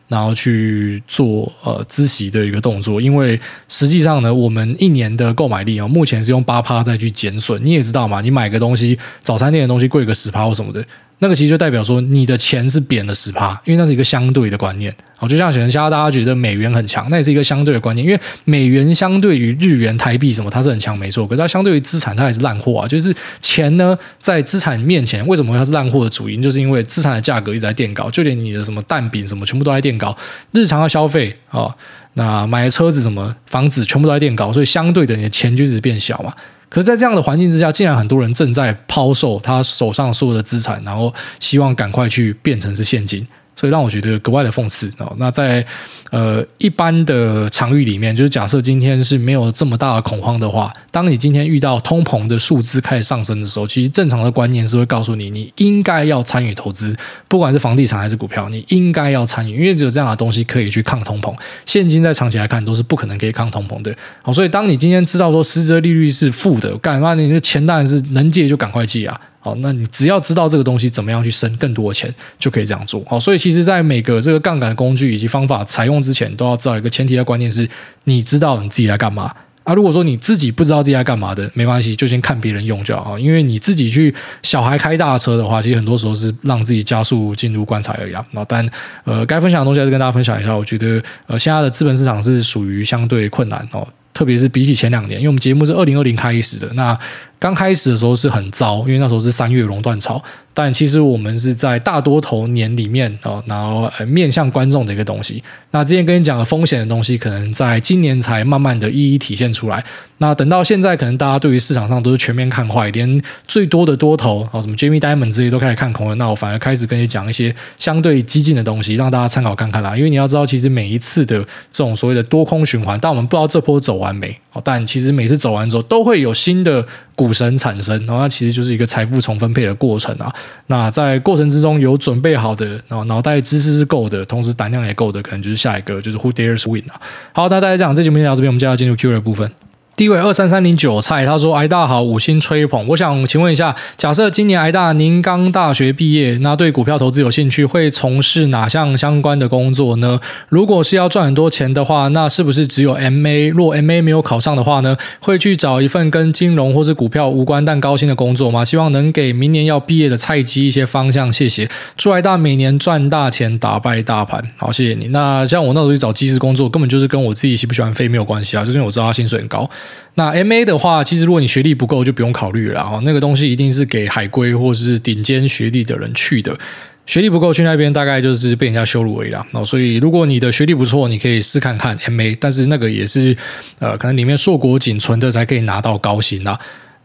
[0.09, 3.39] 然后去做呃孳息的一个动作，因为
[3.69, 7.63] 实际上呢，我们一年的购买力啊，目前是用八趴再去减损。
[7.65, 10.85] 你也知道嘛，你买个东西，早餐店的东西贵个十趴或什么的。
[11.19, 14.95] 那个其实就代表说你的钱是贬了十趴，因为那是一个相对的观念。
[15.17, 22.87] 好，就像可能现在大家觉得美元很强，那也是一个相对的观念，因为美元相对于日元、台币什么，它是很强没错，可是它相对于资产，它也是烂货啊。
[22.87, 30.15] 就是钱呢，在资产面前，为什么它是烂货的主因，就是因为资产的价格一直在垫高，就连你的什么蛋饼什么，全部都在垫高。
[30.53, 31.75] 日常的消费啊，
[32.13, 36.35] 那买车子什么房子，全部都在垫高，所以相对的你的钱就一直变小嘛。
[36.69, 43.27] 可是，在这样的环境之下，竟然很多人正在抛售他手上所有的资产，然后希望赶快去变成是现金。
[43.57, 45.13] 所以让我觉得格外的讽刺哦。
[45.19, 45.67] 那在
[46.11, 61.35] 呃一般的场域里面，就是假设今天是没有这么大的恐慌的话，当你今天遇到通膨的数字开始上升的时候，其实正常的观念是会告诉你，你应该要参与投资，不管是房地产还是股票，你应该要参与，因为只有这样的东西可以去抗通膨。
[61.65, 63.93] 现金在长期来看都是不可能可以抗通膨的。
[64.23, 67.15] 好，所以当你今天知道说实质利率是负的，干嘛？
[67.15, 69.21] 你的钱当然是能借就赶快借啊！
[69.47, 73.01] 好，那你只要知道这个东西怎么样去生更多的钱，就可以这样做。
[73.07, 77.69] 好，所以其实，在每个这个杠杆工具以及方法采用之前，都要知道一个前提的观念是，
[78.03, 79.33] 你知道你自己在干嘛
[79.63, 79.73] 啊。
[79.73, 83.17] 如果说你自己不知道自己在干嘛的，没关系，就先看别人用就好。
[83.17, 88.27] 因为你自己去小孩开大车的话，其实很多时候是让自己加速进入棺材而已啊。
[88.33, 88.69] 那但
[89.05, 90.53] 呃，该分享的东西还是跟大家分享一下。
[90.53, 93.87] 我觉得呃，现在的资本市场是属于相对困难哦。
[94.13, 96.99] 特别是比起前两年，因为我们节目是二零二零开始的，那
[97.39, 100.23] 刚开始的时候是很糟，因为那时候是三月熔断潮。
[100.55, 105.45] 但其实我们是在大多头年里面啊，然后面向观众的一个东西。
[105.73, 109.85] 那之前跟你讲的风险的东西，可能在今年才慢慢的一一体现出来。
[110.17, 116.15] 那等到现在，可能大家对于市场上都是全面看坏，连最多的多头啊，什么 Jamie Dimon 这些都开始看空了。
[116.15, 119.95] 那我反而开始跟你讲一些相对激进的东西，让大家参考看看啦。
[119.95, 124.41] 因为你要知道，其实每一次的这种所谓的多空循环，但我们不知道这波走完没。
[124.65, 130.33] 但其实每次走完之后，都会有新的股神产生，然后它其实就是一个财富重分配的过程啊。
[130.67, 137.01] 那在过程之中有准备好的，然后脑袋知识是够的，同时胆量也够的，可能就是下一个就是 Who dares win 啊。
[137.33, 139.51] 好，那大家讲这节目就到这边，我们接下来进入 Q&A 的部分。
[139.97, 142.87] 第一位二三三零韭菜，他说：“癌大好，五星吹捧。
[142.89, 150.21] 我想请问一下，假设今年癌大您刚大学毕业，那对股票投资有兴趣，会从事哪项相关的工作呢？
[150.51, 153.51] 如果是要赚很多钱的话，那是不是只有 MA？
[153.51, 158.63] 若 MA 没有考上的话呢，会去找一份跟金融或是股票无关但高薪的工作吗？
[158.63, 161.33] 希望能给明年要毕业的菜鸡一些方向。
[161.33, 164.45] 谢谢，祝癌大每年赚大钱，打败大盘。
[164.59, 165.09] 好，谢谢你。
[165.09, 169.67] 那像我那时候去找技师工作，根本就是跟我自己喜不喜欢飞没有关系啊，就是因为我知道他薪水很高。”
[170.15, 173.01] 那 MA 的话，其实如果你学历不够，就不用考虑了哦。
[173.05, 176.59] 那个东西一定是给海归或是顶尖学历的人去的。
[177.05, 179.47] 学历不够去那边，大概就是被人家羞辱而已啦。
[179.65, 183.37] 所以如果你的学历不错，你可以试看看 MA，但是那个也是
[183.79, 186.59] 呃，可能里面硕果仅存的才可以拿到高薪啦。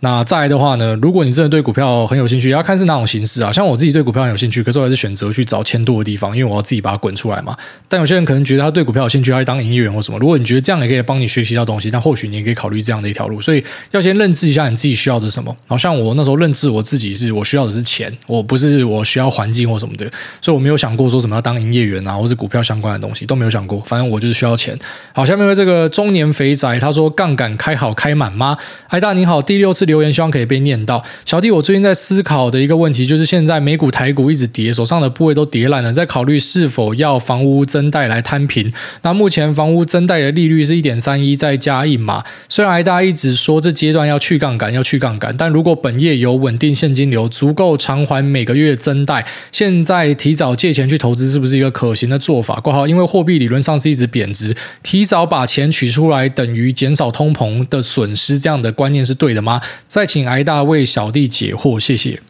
[0.03, 3.51] 那再来的话呢，如果你真的对股票很有兴趣，要看是哪种形式啊。
[3.51, 7.55] 像我自己对股票很有兴趣，可是我还是选择去找钱多的地方，因为我要自己把它滚出来嘛。
[7.87, 10.17] 但有些人可能觉得他对股票有兴趣，他要当营业员或什么。
[10.17, 13.39] 如果你觉得这样也可以帮你学习到东西，那或许你也可以考虑这样的一条路。
[13.39, 15.55] 所以要先认知一下你自己需要的什么。
[15.67, 20.09] 好像我那时候认知我自己是我需要的是钱，我不是我需要环境或什么的。
[20.41, 23.79] 所以我没有想过说什么要当营业员啊，或是股票相关的东西都没有想过。
[23.81, 24.75] 反正我就是需要钱。
[25.13, 28.57] 好，下面为这个中年肥宅他说杠杆开好开满吗？
[28.87, 30.71] 癌大你好，第六次留言，希望可以被念。
[30.85, 38.71] 到小弟，我最近在思考的一个问题就是，现在美股、台股一直跌，手上的部位都跌烂了，在考虑是否要房屋增贷来摊平。
[39.03, 42.23] 那目前房屋增贷的利率是一点三一，再加一码。
[42.49, 52.59] 虽然大家一直说这阶段要去杠杆，要去杠杆，但如果本业有稳定现金流，足够偿还每个月增贷，现在提早借钱去投资是不是一个可行的做法？
[52.59, 59.61] 括号，因为货币理论上是一直贬值，提早把钱取出来等于减少通膨的损失，这样的观念是对的吗？
[59.87, 60.61] 再请癌大。
[60.61, 62.21] 为小弟解惑，谢谢。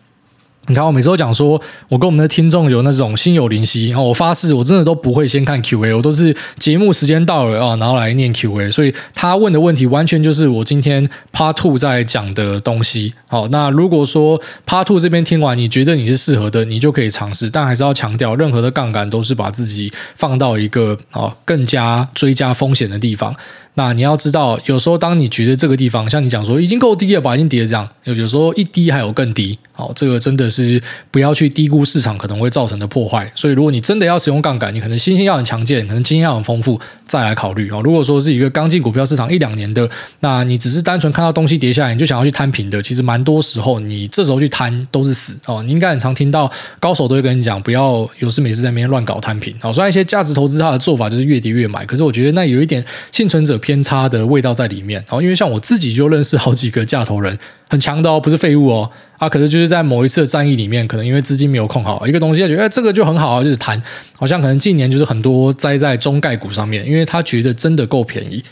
[0.67, 1.59] 你看，我每次都讲说，
[1.89, 8.69] 我跟我们的听众有那种心有灵犀，然后我发誓，我真的都不会先看 Q&A，我都是节目时间到了啊，然后来念 Q&A。
[8.69, 13.15] 所以他问的问题完全就是我今天 Part Two 在讲的东西。
[13.27, 17.49] 好，那如果说 Part Two 这边听完，你觉得你是适合的，你就可以尝试。
[17.49, 23.35] 但还是要强调，任何的杠杆都是把自己放到一个啊更加追加风险的地方。
[23.75, 33.31] 那你要知道，有时候当你觉得这个地方，像你讲说已经够低了吧，已经跌了这样，有有时候一低还有更低，好，这个真的是不要去低估市场可能会造成的破坏。
[33.33, 37.79] 所以，如果你真的要使用杠杆，你可能心性要很强健，可能经验要很丰富，再来考虑啊。
[37.81, 45.63] 如果说是一个刚进股票市场一两年的，那你只是单纯看到东西跌下来，你就想要去摊平的，其实蛮多时候你这时候去摊都是死哦。
[45.63, 49.55] 你应该很常听到高手都会跟你讲，不要有事没事在那边乱搞摊平。
[49.61, 55.01] 好，虽然一些价值投资它的做法就是越跌越买，可是我觉得那有一点幸存者偏偏差的味道在里面。
[55.09, 63.81] 哦，因为像我自己就认识好几个价头人，很强的哦，不是废物哦，啊，可是就是在某一次的战役里面，可能因为资金没有控好一个东西，他觉得这个就很好啊，就是谈，
[64.17, 68.43] 好像可能近年就是很多栽在中概股上面，因为他觉得真的够便宜，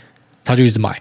[0.42, 0.98] 他就一直买，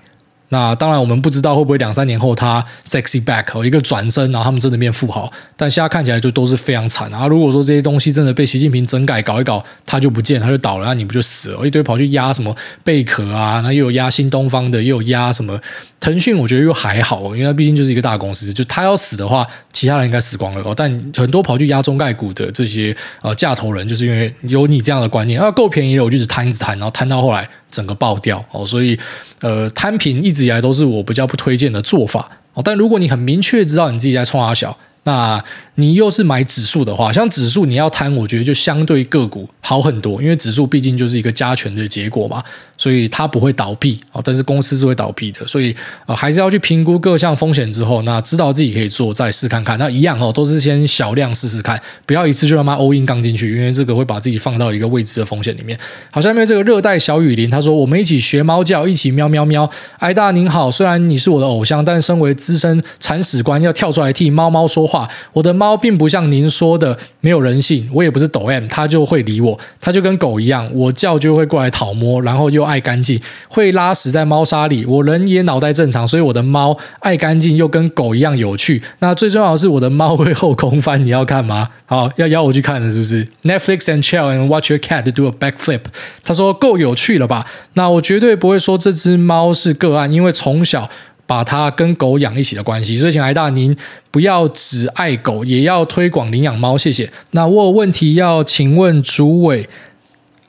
[0.50, 5.32] 那当然，我们不知道会不会两三年后他 sexy back 一个转身，然后他们真的变富豪。
[5.56, 7.28] 但现在看起来就都是非常惨啊！
[7.28, 11.66] 如果说这些东西真的被习近平整改搞一搞，他就不见，他就倒了，那你不就死了？
[11.66, 15.60] 一堆跑去压什么贝壳啊，那又有压新东方的，又有压什么
[16.00, 20.74] 腾讯，我觉得又还好，因为它毕竟就是一个大公司，就他要死的话，其他人应该死光了。
[20.76, 29.00] 但很多跑去压中概股的这些呃价投人，就是因为有你这样的观念，啊够便宜了，我就只摊一直摊，然后摊到后来整个爆掉哦，所以。
[29.42, 32.62] 呃，摊平一直以来都是我比较不推荐的做法哦。
[32.62, 35.44] 但如果你很明确知道你自己在冲阿小，那
[35.76, 42.44] 你又是买指数的话，像指数你要摊，我觉得就相对个股好很多，因为指数毕竟就是一个加权的结果嘛。
[42.78, 49.78] 所以它不会倒闭啊，但是公司是会倒闭的，所以呃还是要去评估各项风险之后，那知道自己可以做，再试看看。
[49.78, 55.78] 那一样哦，都是先小量试试看，不要一次就他妈 all in 杠进去，因为这个会把自己放到一个未知的风险里面。
[56.10, 64.99] 好，下面这个热带小雨林他说：“我们一起学猫叫，一起喵喵喵。”艾大您好，虽然你是我的偶像，但身为资深铲屎官，要跳出来替猫猫说话。
[65.34, 72.70] 我的猫并不像您说的没有人性，我也不是抖 M，它就会理我，它就跟狗一样，我叫就会过来讨摸，然后又。
[72.70, 74.86] 爱干净，会拉屎在猫砂里。
[74.86, 78.80] 我人也脑袋正常，所以我的猫爱干净又跟狗一样有趣。
[79.00, 81.70] 那最重要的是，我的猫会后空翻，你要看吗？
[81.88, 85.80] 好，要邀我去看的是不是？Netflix and chill and watch your cat do a backflip。
[86.24, 87.44] 他说够有趣了吧？
[87.74, 90.88] 那我绝对不会说这只猫是个案，因为从小
[91.30, 92.98] 把它跟狗养一起的关系。
[92.98, 93.78] 所以，请来大您
[94.10, 96.76] 不要只爱狗，也要推广领养猫。
[96.76, 97.08] 谢谢。
[97.32, 99.70] 那我有问题要请问主委。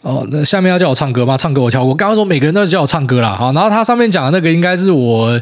[0.00, 1.36] 哦，那下面要叫我唱歌吗？
[1.36, 1.94] 唱歌我跳过。
[1.94, 3.36] 刚刚说每个人都叫我唱歌啦。
[3.36, 5.38] 好，然后他上面讲的那个应该是我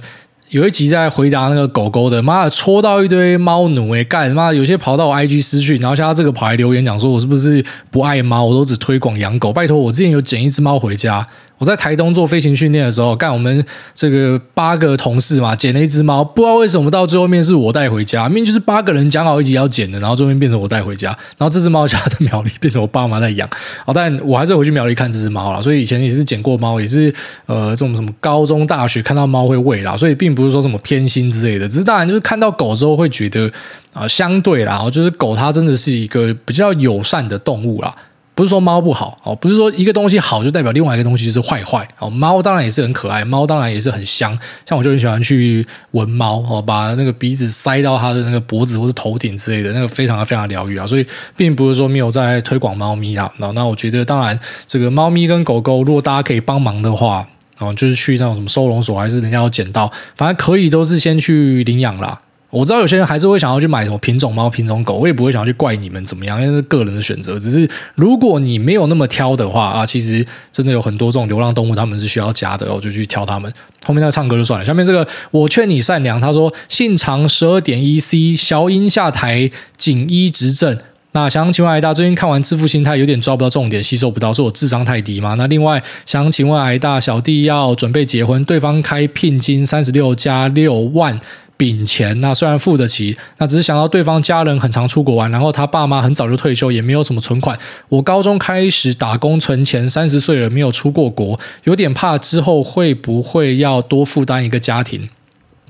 [0.48, 2.20] 有一集在回答那个狗狗的。
[2.20, 8.44] 妈的，戳到一堆猫奴诶，干妈有些跑到我 IG 私讯，然后像他这个跑来留言讲说我是不是不爱猫？
[8.44, 9.52] 我都只推广养狗。
[9.52, 11.24] 拜托，我之前有捡一只猫回家。
[11.58, 23.48] 我在台东做飞行训练的时候，干我们这个八个同事嘛，捡了一只猫，不知道为什么到最后面是我带回家，明明就是八个人讲好一起要捡的，然后最后面变成我带回家，然后这只猫家在苗栗，变成我爸妈在养，
[23.84, 27.12] 好，但我还是回去苗栗看这只猫啦，所以以前也是捡过猫，也是
[27.46, 33.50] 呃这种什么高中大学看到猫会喂啦，所以并不是说什么偏心之类的，只是当然就是看到狗之后会觉得
[33.94, 37.92] 啊、相对啦，就是狗它真的是一个比较友善的动物啦。
[38.38, 42.08] 不是说猫不好哦，不是说一个东西好就代表另外一个东西就是坏坏哦。
[42.08, 50.86] 猫当然也是很可爱，猫当然也是很香，像我就很喜欢去闻猫哦，把那个鼻子塞到它的那个脖子或是头顶之类的，那个非常的非常疗愈啊。
[50.86, 51.04] 所以
[51.36, 53.28] 并不是说没有在推广猫咪啊。
[53.38, 57.26] 那那我觉得当然这个猫咪跟狗狗，如果大家可以帮忙的话，
[57.58, 62.20] 哦，就是去那种什么收容所，还是人家要捡到，反正可以都是先去领养啦。
[62.50, 67.38] 我知道有些人还是会想要去买什么品种猫、品种狗，我也不会想要去怪你们怎么样，因为是个人的选择。
[67.38, 73.52] 只是如果你没有那么挑的话啊，其实真的有很多这种流浪动物，他们是需要家的，我就去挑他们。
[73.84, 74.64] 后面那唱歌就算了。
[74.64, 80.78] 下面这个我劝你善良，他说信长十二点一 C，小英下台，锦衣执政。
[81.12, 85.34] 那想请问癌大，最近看完《致富心态》，有点抓不到重点，吸收不到，是我智商太低吗？
[85.36, 91.20] 那另外想请问癌大，小弟要准备结婚，对方开聘金三十六加六万。
[91.58, 97.58] 饼钱，那虽然付得起，那只是想到对方家人很常出国玩，然后他爸妈很早就退休，也没有什么存款。
[97.88, 105.08] 我高中开始打工存钱，三十岁了没有出过国，有点怕之后会不会要多负担一个家庭，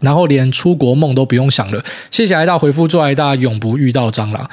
[0.02, 1.82] 然后连出国梦都不用想了。
[2.10, 4.48] 谢谢艾大回复，祝艾大永不遇到蟑螂。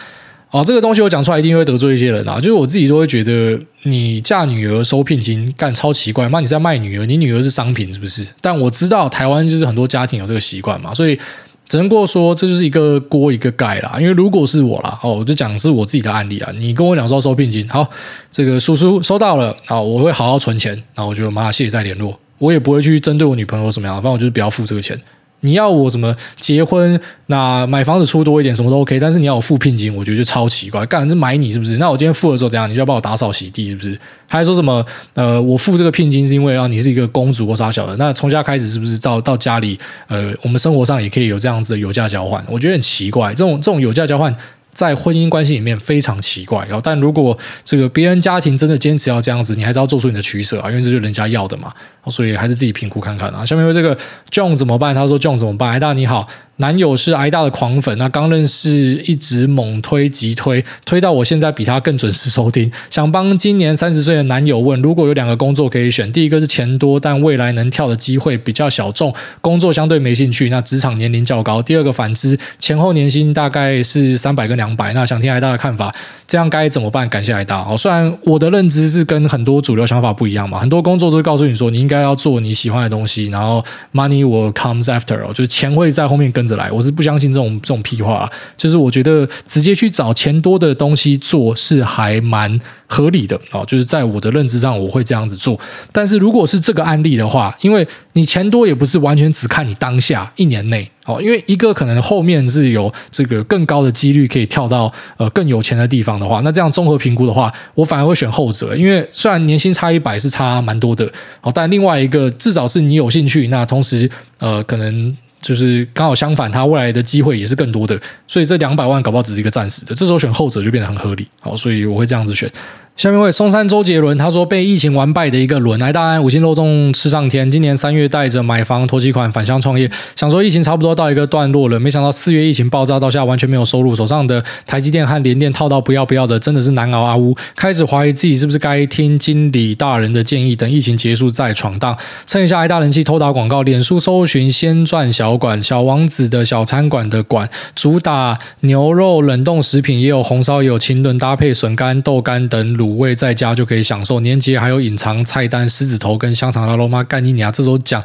[0.55, 2.37] 啊，这个东西我讲出来一定会得罪一些人啊！
[2.37, 8.25] 就是我自己都会觉得，你嫁女儿收聘金干超奇怪，妈你在卖女儿，你女儿是商品是不是？
[8.39, 11.19] 但我知道台湾就是很多家庭有这个习惯嘛，所以
[11.67, 13.97] 只能够说这就是一个锅一个盖啦。
[13.99, 16.49] 因为如果是我啦，哦，我就讲是我自己的案例啊。
[16.57, 17.85] 你跟我讲说收聘金，好，
[18.31, 24.97] 这个叔叔收到了啊，我会好好存钱，然后我就妈谢谢再联络，我也不会去针对我女朋友什么样，反正我就是不要付这个钱。
[25.41, 26.99] 你要我什么结婚？
[27.27, 28.99] 那买房子出多一点，什么都 OK。
[28.99, 30.85] 但是你要我付聘金，我觉得就超奇怪。
[30.85, 31.77] 干，这买你是不是？
[31.77, 32.69] 那我今天付了之后怎样？
[32.69, 33.99] 你就要帮我打扫洗地是不是？
[34.27, 34.83] 还说什么？
[35.13, 37.95] 呃，我付这个聘金是因为啊，你是一个公主或啥小的。
[37.97, 39.77] 那从家开始是不是到到家里？
[40.07, 42.43] 呃，我们生活上也可以有这样子的有价交换。
[42.49, 44.35] 我觉得很奇怪，这种这种有价交换。
[44.75, 51.73] 在婚姻关系里面非常奇怪，然后但如果这个别人家庭真的坚持要这样子，你还是要做出你的取舍啊，因为这就是人家要的嘛，
[52.07, 53.45] 所以还是自己评估看看啊。
[53.45, 53.97] 下面为这个
[54.29, 54.93] John 怎么办？
[54.93, 55.71] 他说 John 怎么办？
[55.71, 58.71] 哎，大你好，男友是挨大的狂粉，那刚认识
[59.05, 62.71] 一直猛推急推，推到我现在比他更准时收听。
[62.89, 75.25] 想帮今年三十岁的男友问，如果有两个工作可以选，第一个是钱多但未来能跳的机会比较小众，工作相对没兴趣，那职场年龄较高；第二个反之，前后年薪大概是三百跟两百，那想听。
[75.29, 75.93] 挨大的看法，
[76.25, 77.09] 这样该怎么办？
[77.09, 77.57] 感谢挨大。
[77.67, 83.61] 哦，虽然我的认知是跟很多主流想法不一样嘛，很多工作都告诉你说，你应该要做你喜欢的东西，然后
[83.93, 86.44] money will comes after，就是钱会在后面跟。
[86.45, 95.59] 着来，我是不相信这种这种屁话，就是我觉得直接去找钱多的东西做是还蛮合理的哦，就是在我的认知上，我会这样子做。
[95.91, 108.75] 但是如果是这个案例的话，因为你钱多也不是完全只看你当下一年内哦，因为一个可能后面是有这个更高的几率可以跳到呃更有钱的地方的话，那这样综合评估的话，我反而会选后者。
[108.75, 115.15] 因为虽然年薪差一百是差蛮多的哦，但另外一个至少是你有兴趣，那同时呃可能。
[115.45, 122.51] 就是刚好相反，他未来的机会也是更多的，所以这两百万搞不好只是一个暂时的，这时候选后者就变得很合理，好，所以我会这样子选。
[122.95, 127.51] 下面为松山周杰伦，他说被疫情完败的一个轮，来大安五星肉粽吃上天。
[127.51, 137.35] 今年三月带着买房投机款返乡创业，想说疫情差不多到一个段落了，没想到四月疫情爆炸到现在完全没有收入，手上的台积电和联电套到不要不要的，真的是难熬啊呜！
[137.57, 141.97] 开始怀疑自己是不是该听经理大人的建议，等疫情结束再闯荡。
[142.25, 157.03] 蹭一下挨大人气偷打广告，脸书搜寻先赚小馆小王子的小餐馆的馆，主打牛肉冷冻食品，也有红烧也有清炖，搭配笋干豆干等卤五位在家就可以享受，年节还有隐藏菜单狮子头跟香肠拉肉吗？
[157.03, 157.51] 干你娘！
[157.51, 158.03] 这时候讲。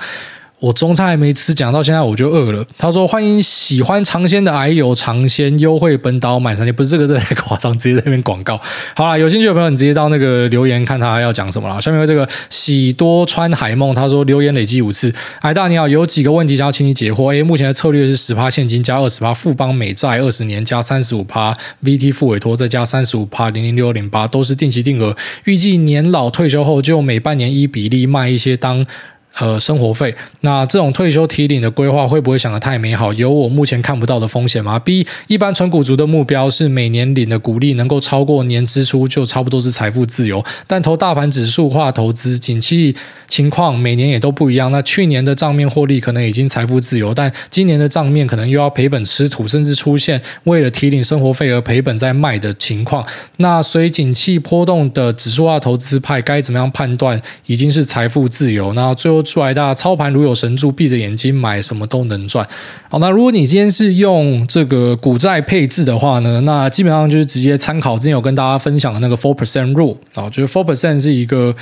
[0.60, 2.62] 我中餐还没吃，讲到现在我就饿了。
[2.76, 8.60] 他说：“欢迎喜欢尝鲜的矮友尝鲜优惠本岛买三千，不是这个，这太夸张，直接在那边广告。
[8.94, 11.80] 好啦，有兴趣的朋友，你直接到那个留言看他要讲什么啦。
[11.80, 15.10] 下面有这个喜多川海梦，他说留言累计五次。
[15.40, 17.34] 矮大你好，有几个问题想要请你解惑。
[17.34, 28.86] A 目前的策略是十趴现金加二十趴富邦美债二十年加三十五趴 VT 复委托再加三十五趴零零六零八都是定期定额，预计年老退休后就每半年一比例卖一些当。”
[29.38, 33.12] 呃，生活费，那这种退休提领的规划会不会想得太美好？
[33.12, 40.44] 有我目前看不到的风险吗？B，一般纯股族的目标是每年领的股利能够超过年支出，就差不多是财富自由。
[40.66, 42.94] 但投大盘指数化投资，景气
[43.28, 44.72] 情况每年也都不一样。
[44.72, 53.06] 那去年的账面获利可能已经财富自由，但今年的账面可能又要赔本吃土，甚至出现为了提领生活费而赔本再卖的情况。
[53.36, 58.74] 那随景气波动的指数化投资派该怎么样判断已经是财富自由？
[58.74, 59.19] 那最后。
[59.22, 62.46] 出来的操盘如有神助，闭着眼睛买什么都能赚。
[62.88, 71.54] 好，那如果你今天是用这个股债配置的话呢，那基本上就是直接参考之前有跟大家分享的那个 four percent rule 啊，就是 four percent 是一个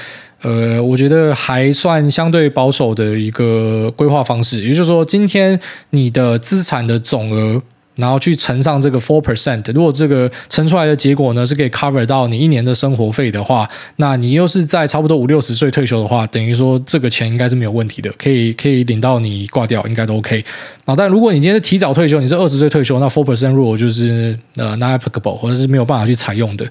[0.43, 4.63] 呃，我觉得还算相对保守的一个规划方式。
[4.63, 5.59] 也就是说，今天
[5.91, 7.63] 你的资产的总额。
[7.99, 20.45] 然后去乘上这个 four percent，如果这个乘出来的结果呢是可以 cover 到你一年的生活费的话，那你又是在差不多五六十岁退休的话，等于说这个钱应该是没有问题的，可以可以领到你挂掉，应该都 OK。
[20.85, 26.67] 啊，但如果你今天是提早退休，你是二十岁退休，那 four percent rule 就是呃 not applicable，或者是没有办法去采用的。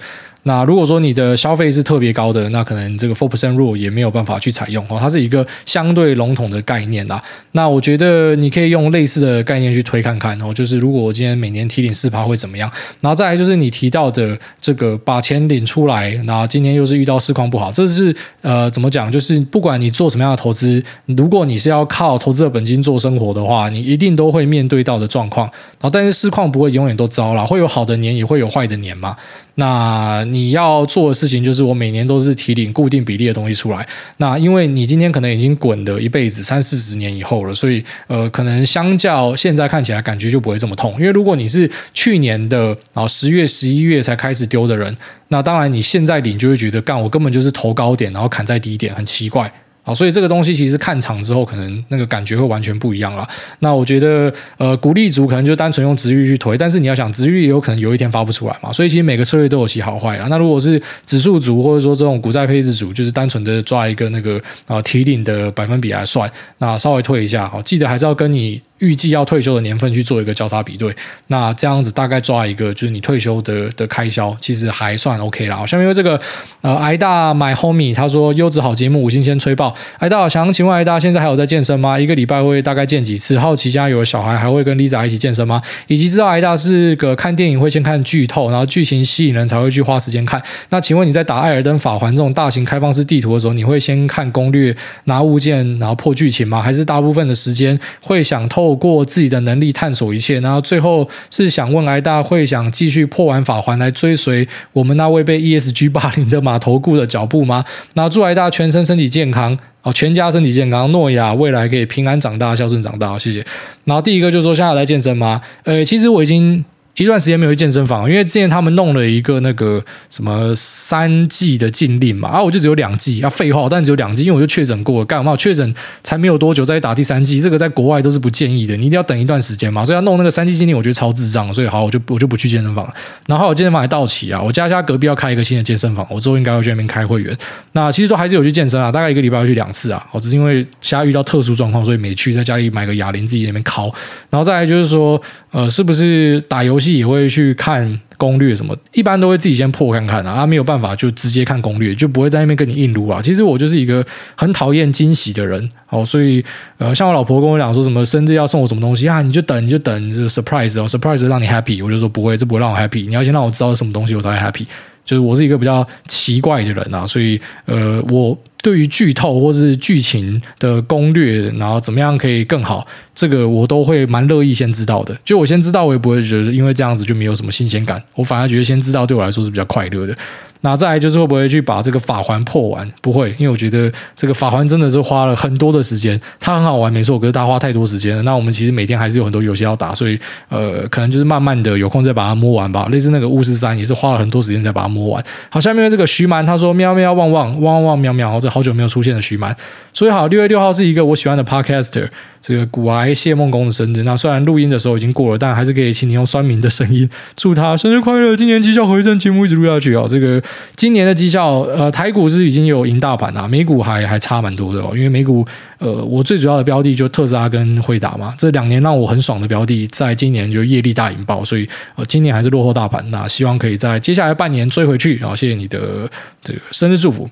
[0.48, 7.22] 那如果说你的消费是特别高的，那可能这个 four percent rule 也没有办法去采用哦，它是一个相对笼统的概念啦。
[7.52, 12.72] 那我觉得你可以用类似的概念去推看看哦，就是如果我今天每年提领四趴会怎么样？
[13.02, 19.12] 然后再来就是你提到的这个把钱领出来，那今年又是遇到市况不好，这是呃怎么讲？
[19.12, 25.45] 就是不管你做什么样的投资，如果你是要靠投资的本金做生活的话，你一定都会面对到的状况。
[25.48, 29.18] 然后但是市况不会永远都糟啦，会有好的年，也会有坏的年嘛。
[29.60, 33.88] 那你要做的事情就是，我每年都是提领固定比例的东西出来。
[34.18, 40.93] 那因为你今天可能已经滚了一辈子三四十年以后了，所以呃，可能相较现在看起来感觉就不会这么痛。
[40.99, 44.95] 因为如果你是去年的然后十月、十一月才开始丢的人，
[45.30, 49.51] 那当然你现在领就会觉得，干我根本就是投高点，然后砍在低点，很奇怪。
[49.88, 53.26] 啊，所以这个东西其实看场之后，可能那个感觉会完全不一样了。
[53.60, 58.70] 那我觉得，呃，股利族可能就单纯用值域去推，但是你要想，值域也有可能有一天发不出来嘛。
[58.74, 60.28] 所以其实每个策略都有其好坏啦。
[60.30, 68.62] 那如果是指数族，或者说这种股债配置组，就是单纯的抓一个那个啊提领的百分比来算，那稍微退一下，好，记得还是要跟你。
[68.80, 70.96] 预计要退休的年份去做一个交叉比对，
[71.28, 75.66] 那这样子大概抓一个就是你退休的的开销，其实还算 OK 啦。
[75.66, 76.20] 下面为这个
[76.62, 82.00] 呃，挨大买 homie 他说优质好节目五星先吹爆，挨大想请问挨大现在还有在健身吗？
[82.00, 83.38] 一个礼拜会大概健几次？
[83.40, 85.62] 好奇家有了小孩还会跟 Lisa 一起健身吗？
[85.88, 90.42] 以及知道挨大是个看电影会先看剧透，然后剧情吸引人才会去花时间看。
[90.70, 94.76] 那请问你在打艾尔登法环这种大型开放式地图的时候，你会先看攻略
[95.06, 96.62] 拿物件然后破剧情吗？
[96.62, 100.41] 还是大部分的时间会想透透过自己的能力探索一切。
[100.41, 107.63] 然后最后是想问癌大会想继续破完法环来追随我们那位被 ESG 霸凌的马头顾的脚步吗？
[107.93, 113.45] 那祝癌大全身身体健康哦，全家身体健康，诺亚未来可以平安长大，孝顺长大，谢谢。
[113.86, 115.41] 然后第一个就是说现在有在健身吗？
[115.63, 116.65] 呃，其实我已经。
[116.98, 132.93] 一段时间没有去健身房，因为之前他们弄了一个那个什么三季的禁令嘛，啊，我就只有两季，要、废话，但只有两季，因为我就确诊过了，干嘛确诊才没有多久再打第三季，这个在国外都是不建议的，你一定要等一段时间嘛，所以要弄那个三季禁令，我觉得超智障，所以好，我就我就不去健身房了。
[133.28, 137.38] 然后我健身房还到期啊，我家家隔壁要开一个新的健身房，我之后应该会去那边开会员。
[137.74, 143.84] 那其实都还是有去健身啊，大概一个礼拜要去两次啊，我只是因为现在遇到特殊状况，所以没去，在家里买个哑铃自己那边敲。
[144.32, 145.22] 然后再来就是说，
[145.52, 148.00] 呃，是不是打游戏也会去看？
[148.18, 153.22] 攻略什么，一般都会自己先破看看啊，他没有办法就直接看攻略，就不会在那边跟你硬撸啊。
[153.22, 154.04] 其实我就是一个
[154.36, 156.44] 很讨厌惊喜的人，哦，所以
[156.80, 164.66] 呃，像我老婆跟我讲说什么生日要送我什么东西啊，你就等你就等 surprise 哦，surprise 让你 happy，我就说不会，这不会让我 happy，你要先让我知道什么东西我才会 happy。
[165.06, 168.36] 就是我是一个比较奇怪的人啊，所以呃，我
[168.68, 175.18] 对于剧透或是剧情的攻略，然后怎么样可以更好，这个我都会蛮乐意先知道的。
[175.24, 180.13] 就我先知道，我也不会觉得因为这样子就没有什么新鲜感，我反而觉得先知道对我来说是比较快乐的。
[180.61, 182.91] 那再来就是会不会去把这个法环破完？
[182.99, 188.24] 不会，因为我觉得这个法环真的是花了很多的时间，它很好玩没错，可是它花太多时间了。
[188.24, 192.88] 那我们其实每天还是有很多游戏要打，所以呃，可能就是慢慢的有空再把它摸完吧。
[192.91, 195.24] 类似那个巫师三也是花了很多时间再把它摸完。
[195.51, 199.55] 好，下面这个徐蛮他说喵喵汪汪汪汪喵喵，这好久没有出现的徐曼。
[199.93, 202.08] 所以好，六月六号是一个我喜欢的 podcaster。
[202.39, 208.38] 这个古癌谢孟恭的生日，那虽然录音的时候已经过了，但还是可以请你用酸民的声音祝他生日快乐。
[208.38, 210.05] 今年绩效回正，节目一直录下去啊！
[210.08, 210.41] 这个
[210.76, 214.91] 今年的绩效，呃，台股是已经有赢大盘啊，美股还还差蛮多的哦。
[214.93, 215.45] 因为美股，
[215.80, 223.03] 呃，我最主要的标的就特斯拉跟惠达嘛，这两年让我很爽的标的，在今年就业力大引爆，所以呃，今年还是落后大盘。
[223.10, 225.18] 那希望可以在接下来半年追回去。
[225.18, 226.10] 然后谢谢你的
[226.43, 227.30] 这个生日祝福。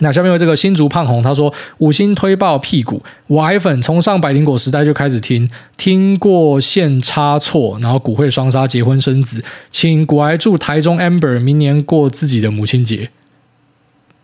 [0.00, 13.08] 那下面有这个新竹胖红，他说五星推爆屁股，我癌粉从上百灵果时代就开始听，听过线差错，然后股汇双杀，结婚生子，请骨癌祝台中 Amber 明年过自己的母亲节。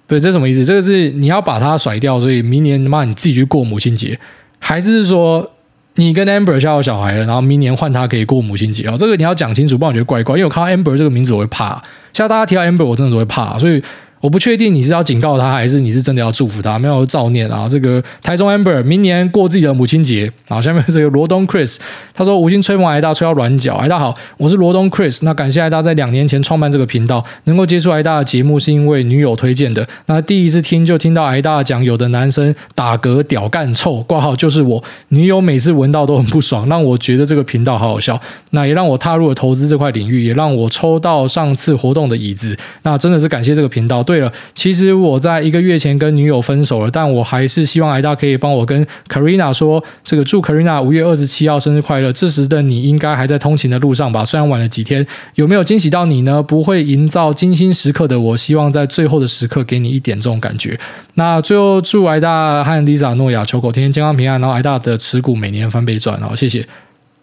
[0.06, 0.62] 对，这什么意思？
[0.62, 4.18] 这个是你要把他甩掉，所以明年妈你自己去过母亲节，
[4.58, 5.52] 还是说
[5.94, 8.86] 你跟 Amber 家有小孩了，然后明年换他可以过母亲节？
[8.88, 10.36] 哦，这个你要讲清楚，不然我觉得怪怪。
[10.36, 13.82] 因为我看到 Amber 这个名字我会怕，现在大家提到 Amber 我真的都会怕，所以。
[14.22, 16.78] 我不确定你是要警告他，还是你是真的要祝福他。
[16.78, 20.32] 没有照念啊，这个台中 Amber 明年过自己的母亲节。
[20.46, 21.76] 然后，下面这个罗东 Chris，
[22.14, 23.74] 他说吴京吹捧癌大吹到软脚。
[23.74, 25.24] 哎大家好，我是罗东 Chris。
[25.24, 29.84] 那感谢癌大在两年前创办这个频道，能够接触挨大的节目是因为女友推荐的。
[30.06, 38.20] 那第一次听就听到挨大讲有的男生打嗝屌干臭，挂号就是我女友，每次闻到都很不爽，让我觉得这个频道好好笑。
[38.50, 42.56] 那也让我踏入了投资这块领域，也让我抽到上次活动的椅子。
[42.84, 44.00] 那真的是感谢这个频道。
[44.11, 52.12] 对对了，其实我在一个月前跟女友分手了，但我还是希望艾大可以帮我跟 Karina 说，这个祝 Karina 五月二十七号生日快乐。
[52.12, 54.22] 这时的你应该还在通勤的路上吧？
[54.22, 55.06] 虽然晚了几天，
[55.36, 56.42] 有没有惊喜到你呢？
[56.42, 60.78] 不会营造精心时刻的我，希望在最后的时刻给你一点这种感觉。
[61.14, 66.66] 那最后祝艾大和 Lisa 诺亚、求狗天天健康平安，然后艾大的持股每年翻倍赚，然后谢谢。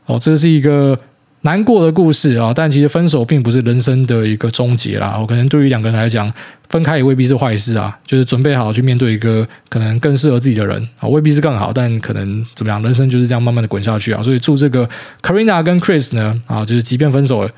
[0.08, 0.98] 哦，这是一个。
[1.42, 5.18] 难过的故事啊，但其实分手并不是人生的一个终结啦。
[5.18, 6.32] 我可能对于两个人来讲，
[6.68, 7.98] 分开也未必是坏事啊。
[8.06, 14.22] 就是准备好去面对一个可能更适合自己的人啊，未必是更好，但可能怎么样，人生就是这样慢慢的滚下去啊。
[14.22, 14.88] 所以祝这个
[15.22, 17.50] Karina 跟 Chris 呢啊，就是即便分手了，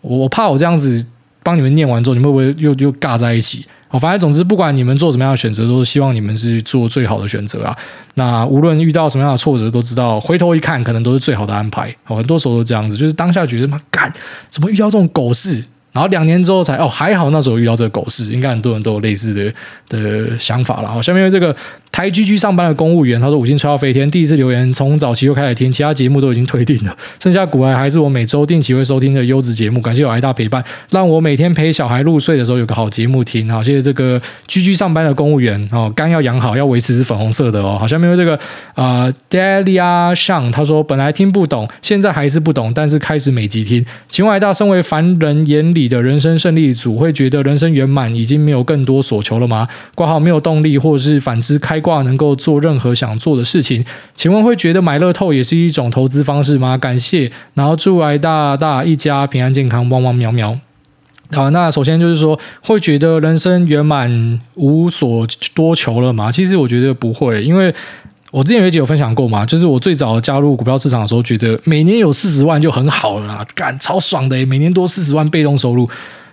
[0.00, 1.04] 我怕我这样子
[1.42, 3.66] 帮你们念完之后，你们会不会又又尬在一起？
[3.90, 7.76] 哦，反正总之，不管你们做什么样的选择，都是希望你们是做最好的选择啊。
[8.14, 11.94] 那无论遇到什么样的挫折，都知道回头一看，可能都是最好的安排。
[12.06, 14.12] 哦，很多时候都这样子，就是当下觉得妈干，
[14.48, 15.64] 怎么遇到这种狗事？
[15.92, 19.52] 然后两年之后才哦，还好那时候遇到这个狗事，应该很多人都有类似的
[19.88, 20.88] 的想法了。
[20.88, 21.54] 好，下面这个。
[21.92, 33.50] 台居居上班的公务员，他说五星吹到飞天，第一次留言，从早期就开始听，其他节目都已经退订了，剩下古癌还是我每周定期会收听的优质节目，感谢有爱大陪伴，让我每天陪小孩入睡的时候有个好节目听。
[33.50, 37.76] 好，谢谢这个 居居上班的公务员哦，肝要养好，要维持是粉红色的哦。
[37.78, 38.36] 好，下面有这个
[38.74, 43.84] 啊、呃、Delia Shang，他说本来听不懂，现在还是不懂，但是开始每集听。
[44.08, 49.66] 请问癌大，身为凡人眼里的人生胜利组，会觉得人生圆满，已经没有更多所求了吗？
[49.96, 51.79] 挂号没有动力，或者是反之开。
[51.80, 56.76] 挂能够做任何想做的事情，请问会觉得买乐透也是一种投资方式吗？
[56.76, 60.58] 感谢，然后祝癌大大一家平安健康，汪汪喵喵。
[61.32, 66.30] 好，那首先就是说，会觉得人生圆满无所多求了吗？
[66.30, 67.72] 其实我觉得不会，因为
[68.32, 75.88] 我之前有一集有分享过嘛，就是我最早加入股票市场的时候，觉得每年有四十万就很好了啦，干超爽的，每年多四十万被动收入。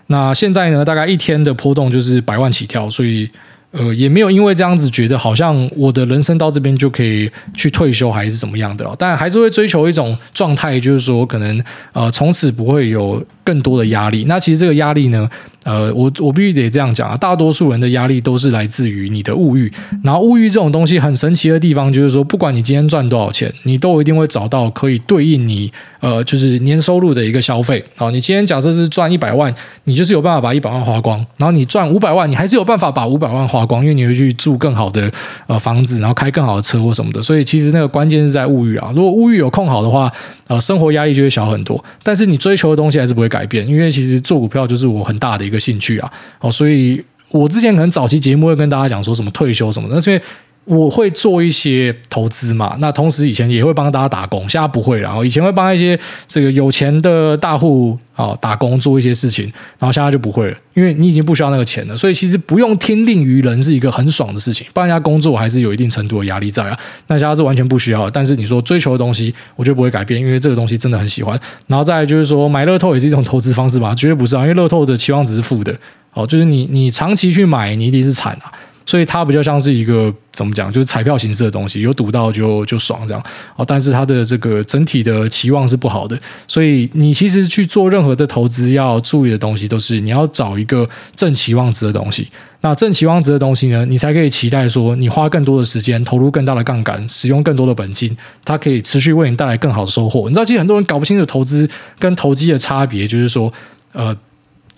[0.08, 3.30] 那现在呢，大概一天的波动就是百万起跳，所以。
[3.72, 14.26] 呃，也没有因为这样子觉得好像我的人生到这边就可以去退休还是怎么样的，但还是会追求一种状态，就是说可能呃从此不会有更多的压力。
[14.28, 15.30] 那其实这个压力呢，
[15.68, 19.70] 呃，我我必须得这样讲啊，大多数人的压力都是来自于你的物欲。
[20.02, 27.84] 然后物欲这种东西很神奇的地方，就是说不管你今天赚多少钱，你都一定会找到可以对应你呃就是年收入的一个消费。
[27.98, 29.54] 好，你今天假设是赚一百万，
[29.84, 31.18] 你就是有办法把一百万花光。
[31.38, 35.12] 然后你赚五百万，你还是有办法把五百万花光，因为你会去住更好的
[35.48, 37.22] 呃房子，然后开更好的车或什么的。
[37.22, 38.94] 所以其实那个关键是在物欲啊。
[38.96, 40.10] 如果物欲有控好的话，
[40.48, 41.84] 呃，生活压力就会小很多。
[42.02, 46.12] 但是你追求的东西还是不会改变，因为其实做股票就是我很大的一个兴趣啊。
[46.40, 50.24] 哦，所以我之前可能早期节目会跟大家讲说什么退休什么的，那是因为。
[50.68, 55.04] 我会做一些投资嘛，那同时以前也会帮大家打工，现在不会了。
[55.04, 55.98] 然后以前会帮一些
[56.28, 59.46] 这个有钱的大户啊打工做一些事情，
[59.80, 61.96] 然后现在就不会了，因为你已经不需要那个钱了。
[61.96, 66.78] 所以其实不用听令于人是一个很爽的事情，帮人家工作还是有一定程度的压力在啊。
[67.08, 71.40] 那现在是完全不需要，但是你说追求的东西，我觉得不会改变，因为这个东西真的很喜欢。
[71.68, 73.96] 然后再就是说买乐透也是一种投资方式吧？
[73.96, 75.74] 绝对不是啊，因为乐透的期望值是负的
[76.12, 78.52] 哦，就是你你长期去买，你一定是惨啊。
[78.88, 83.22] 所以它比较像是一个怎么讲，就是彩票形式的东西，有赌到就就爽这样
[83.58, 83.64] 哦。
[83.68, 86.18] 但是它的这个整体的期望是不好的，
[86.48, 92.30] 所以你其实去做任何的投资要注意的东西，都是你要找一个正期望值的东西。
[92.62, 98.16] 那正期望值的东西呢，你才可以期待说，你花更多的时间，投入更大的杠杆，使用更多的本金，
[98.46, 100.30] 它可以持续为你带来更好的收获。
[100.30, 101.70] 你知道，其实很多人搞不清楚投资
[102.00, 103.54] 跟投机的差别，就是说，
[103.92, 104.16] 呃，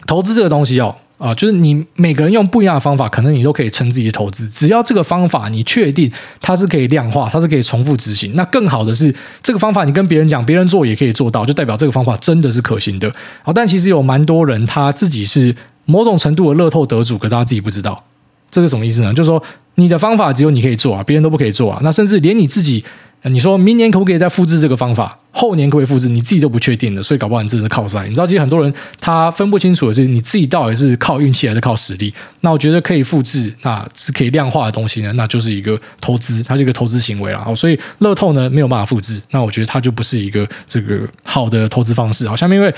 [0.07, 0.95] 投资这个东西哦。
[1.20, 4.49] 啊，就是你每个人用不一样的方法，可能你都可以称自己的投资。
[4.49, 6.09] 只要这个方法你确定
[6.39, 9.13] 它是可以量化，它是可以重复执行，那更好的是
[9.43, 13.13] 这个方法你跟别人讲，别人做也可以做到，就代表这个方法真的是可行的。
[13.43, 15.53] 好，但其实有蛮多人他自己是
[15.84, 18.01] 某种程度的乐透得主，可是他自己不知道。
[18.49, 19.13] 这个什么意思呢？
[19.13, 19.43] 就是说
[19.76, 21.80] 你的方法只有你可以做啊，别人都不可以做啊。
[21.84, 22.84] 那甚至连你自己。
[23.24, 25.20] 你说明年可不可以再复制这个方法？
[25.32, 26.07] 后年可不可以复制？
[26.07, 28.05] 你自己都不确定的，所以搞不好你真的是靠山。
[28.05, 32.13] 你知道，其实很多人他分不清楚的是，你自己到底是靠运气还是靠实力。
[32.41, 37.55] 那我觉得可以复制，那是可以量化的东西呢，那就是一个投资，它是一个投资行为了。
[37.55, 42.28] 所以乐透呢没有办法复制，那我觉得它就不是一个这个好的投资方式。
[42.28, 42.74] 好，下面因为。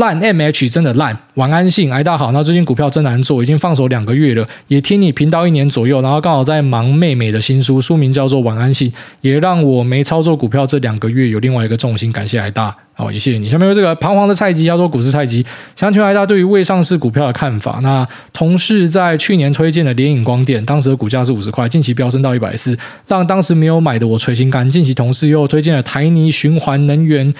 [0.00, 8.90] 烂 MH 真的烂，晚安信，哎大好，那最近股票真难做，已经放手两个月了，也听你频道一年左右，然后刚好在忙妹妹的新书，书名叫做晚安信，
[9.20, 13.46] 也让我没操作股票这两个月有另外一个重心，感谢哎大，好，也谢谢你。
[13.46, 15.44] 下面有这个彷徨的菜鸡，要做股市菜鸡，
[15.76, 17.80] 想请问哎大对于未上市股票的看法？
[17.82, 22.74] 那同事在去年推荐了联影光电，当时的股价是五十块，近期飙升到一百四，
[23.06, 24.70] 让当时没有买的我垂心肝。
[24.70, 27.30] 近期同事又推荐了台泥循环能源。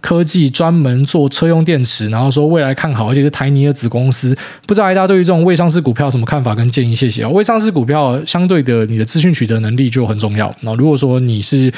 [0.00, 4.36] 科技专门做车用电池，然后说未来看好，而且是台泥的子公司。
[4.66, 6.94] 不知道大家对于这种未上市股票什么看法跟建议？
[6.94, 7.28] 谢谢啊！
[7.28, 10.54] 未上市股票相对的，你的资讯取得能力就很重要。
[10.62, 11.72] 那如果说你是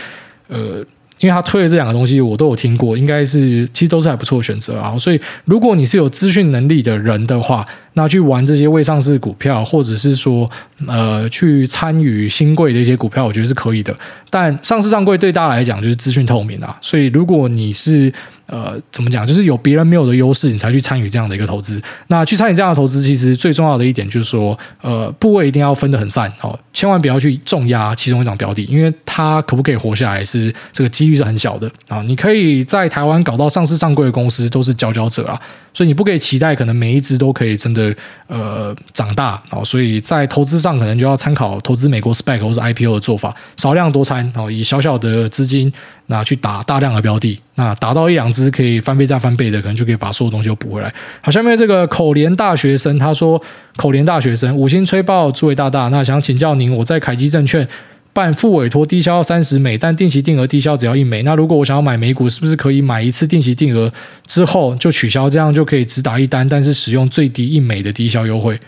[0.48, 0.84] 呃。
[1.20, 4.96] 因为他推的这两个东西我都有听过，应该是其实都是还不错的选择啊。
[4.98, 10.50] 所以如果你是有资讯能力的人的话，那去玩这些未上市股票，或者是说
[10.86, 13.94] 呃去参与新贵的一些股票，我觉得是可以的。
[14.30, 16.76] 但上市上柜对大家来讲就是资讯透明啊。
[16.80, 18.12] 所以如果你是
[18.52, 19.26] 呃，怎么讲？
[19.26, 21.80] 就是有别人没有的优势，你才去参与这样的一个投资。
[22.08, 32.02] 那去参与这样的投资，其实最重要的一点就是说，呃，部位一定要分得很散哦，千万不要去重压其中一张标的，因为它可不可以活下来是这个几率是很小的啊。
[32.02, 35.40] 你可以在台湾搞到上市上柜的公司都是佼佼者啊，
[35.72, 37.94] 所以你不可以期待可能每一只都可以真的
[38.26, 39.64] 呃长大哦。
[39.64, 45.72] 所以在投资上可能就要参考投资美国 SPAC 或者 IPO 的做法，少量多餐哦，以小小的资金。
[46.06, 50.92] 那去打大量的标的，那打到一两只可以翻倍再翻倍的，可能就可以把所有东西都补回来。
[51.22, 53.42] 好，下面这个口联大学生他说
[53.76, 57.66] ：“口联大学生五星吹爆诸位大大，那想请教您，我在凯基证券
[58.12, 61.22] 办复委托低消三十美，但定期定额低消只要一美。
[61.22, 63.90] 那如果我想要买美股，是不是可以买一次定期定额
[64.26, 68.60] 之后就取消，这样就可以只打一单，但是使用最低一美的低消优惠？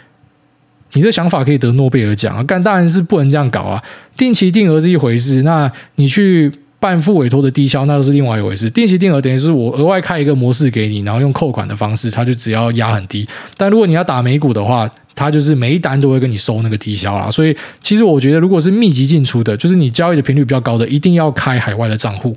[0.93, 2.45] 你这想法可以得诺贝尔奖啊！
[2.47, 3.82] 但当然是不能这样搞啊！
[4.16, 6.51] 定期定额是一回事，那你去。”
[6.85, 8.68] 办复委托的低消，那都是另外一回事。
[8.68, 13.26] 定期定额等于是我额外开一个模式给你，然后用扣款的方式，它就只要压很低。
[13.57, 17.30] 但如果你要打美股的话，它就是每一单都会跟你收那个低消啦。
[17.30, 22.37] 所以其实我觉得，如果是密集进出的，就是你交易的频率比较高的，一定要开海外的账户。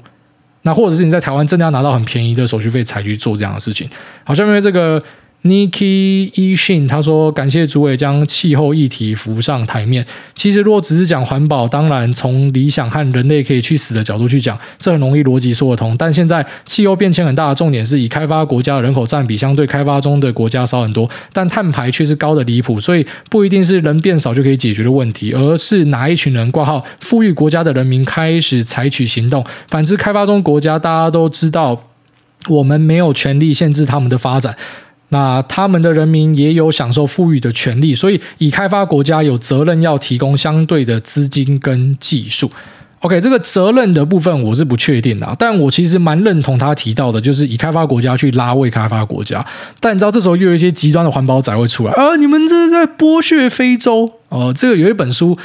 [0.61, 3.89] 那或者是你在台湾真的要拿到很便宜的手续费才去做这样的事情。
[4.23, 5.03] 好，下面这个
[5.43, 10.05] Niki Ishin 他说：“感谢主委将气候议题浮上台面。
[10.35, 15.95] 其实，若只是讲环保，当然从理想和人类可以去死的角度去讲，这很容易逻辑说得通。
[15.95, 22.77] 但现在气候变迁很大的重点是以开发国家的人口占比相对开发中的国家少很多，但碳排却是高的离谱。
[22.77, 29.45] 所以，不一定是人变少就可以解决的问题，而是哪一群人挂号富裕国家的人民开始采取行动。
[29.69, 31.83] 反之，开发中国家大家都知道，
[32.49, 34.57] 我们没有权利限制他们的发展。”
[35.09, 42.51] 那他们的人民也有享受富裕的权利，所以已开发国家有责任要提供相对的资金跟技术。
[42.99, 49.45] OK，这个责任的部分我是不确定的，但我其实蛮认同他提到的，就是以开发国家去拉未开发国家。
[49.79, 52.15] 但你知道，这时候又有一些极端的环保仔会出来啊！
[52.17, 54.51] 你们这是在剥削非洲哦。
[54.53, 55.37] 这个有一本书，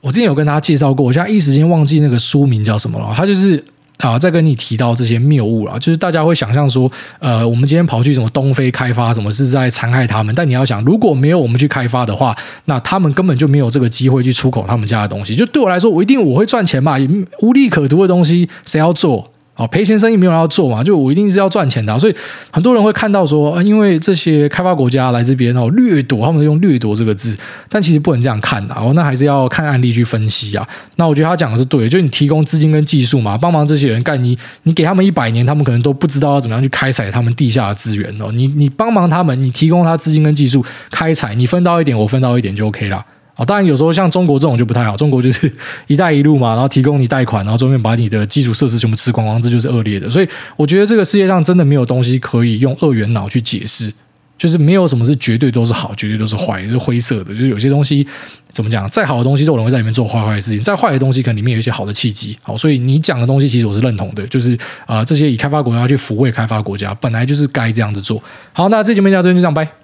[0.00, 3.12] 我之前有跟大家介绍过，我现在一时间忘记那个书名叫什么了。
[3.14, 3.62] 它就是。
[4.00, 10.34] 啊，再跟你提到这些谬误了，就是大家会想象说，呃，我们今天跑去什么东非开发，什么是在残害他们？
[10.34, 15.36] 但你要想，如果没有我们去开发的话，那他们根本就没有这个机会去出口他们家的东西。
[15.36, 17.08] 就对我来说，我一定我会赚钱嘛，也
[17.40, 19.32] 无利可图的东西，谁要做？
[19.60, 22.14] 哦，赔钱生意没有人要做嘛，就我一定是要赚钱的，所以
[22.50, 27.36] 很多人会看到说，因为这些开发国家来这边哦掠夺，他们用掠夺这个字，
[27.68, 30.66] 但其实不能这样看的哦，那还是要看案例去分析啊。
[30.96, 38.30] 那我觉得他讲的是对的，就你提供资金跟技术嘛，帮忙这些人干，你你给他们一百年，他们可能都不知道要怎么样去开采他们地下的资源哦。
[38.32, 43.04] 你你帮忙他们，你提供他资金跟技术开采，你分到一点，我分到一点就 OK 了。
[43.44, 44.96] 当然，有时候像中国这种就不太好。
[44.96, 45.50] 中国就是
[45.88, 50.10] “一带一路”嘛，然后提供你贷款，然后中间把你的基础设施全部吃光光，这就是恶劣的。
[50.10, 53.92] 所以，我觉得这个世界上真的没有东西可以用二元脑去解释，
[54.36, 57.30] 就是没有什么是绝对都是好，绝对都是坏，就是灰色的。
[57.30, 58.06] 就是有些东西
[58.50, 62.36] 怎么讲，再好的东西都有人会在里面做坏坏的事情，再坏的东西可能里面有一些好的契机。
[62.42, 64.54] 好，所以你讲的东西其实我是认同的，就是
[64.86, 68.22] 啊、呃，这些以开发国家去抚慰开发国家，本来就是该这样子做。
[68.52, 69.79] 好，那这节目就到这边就这样，拜。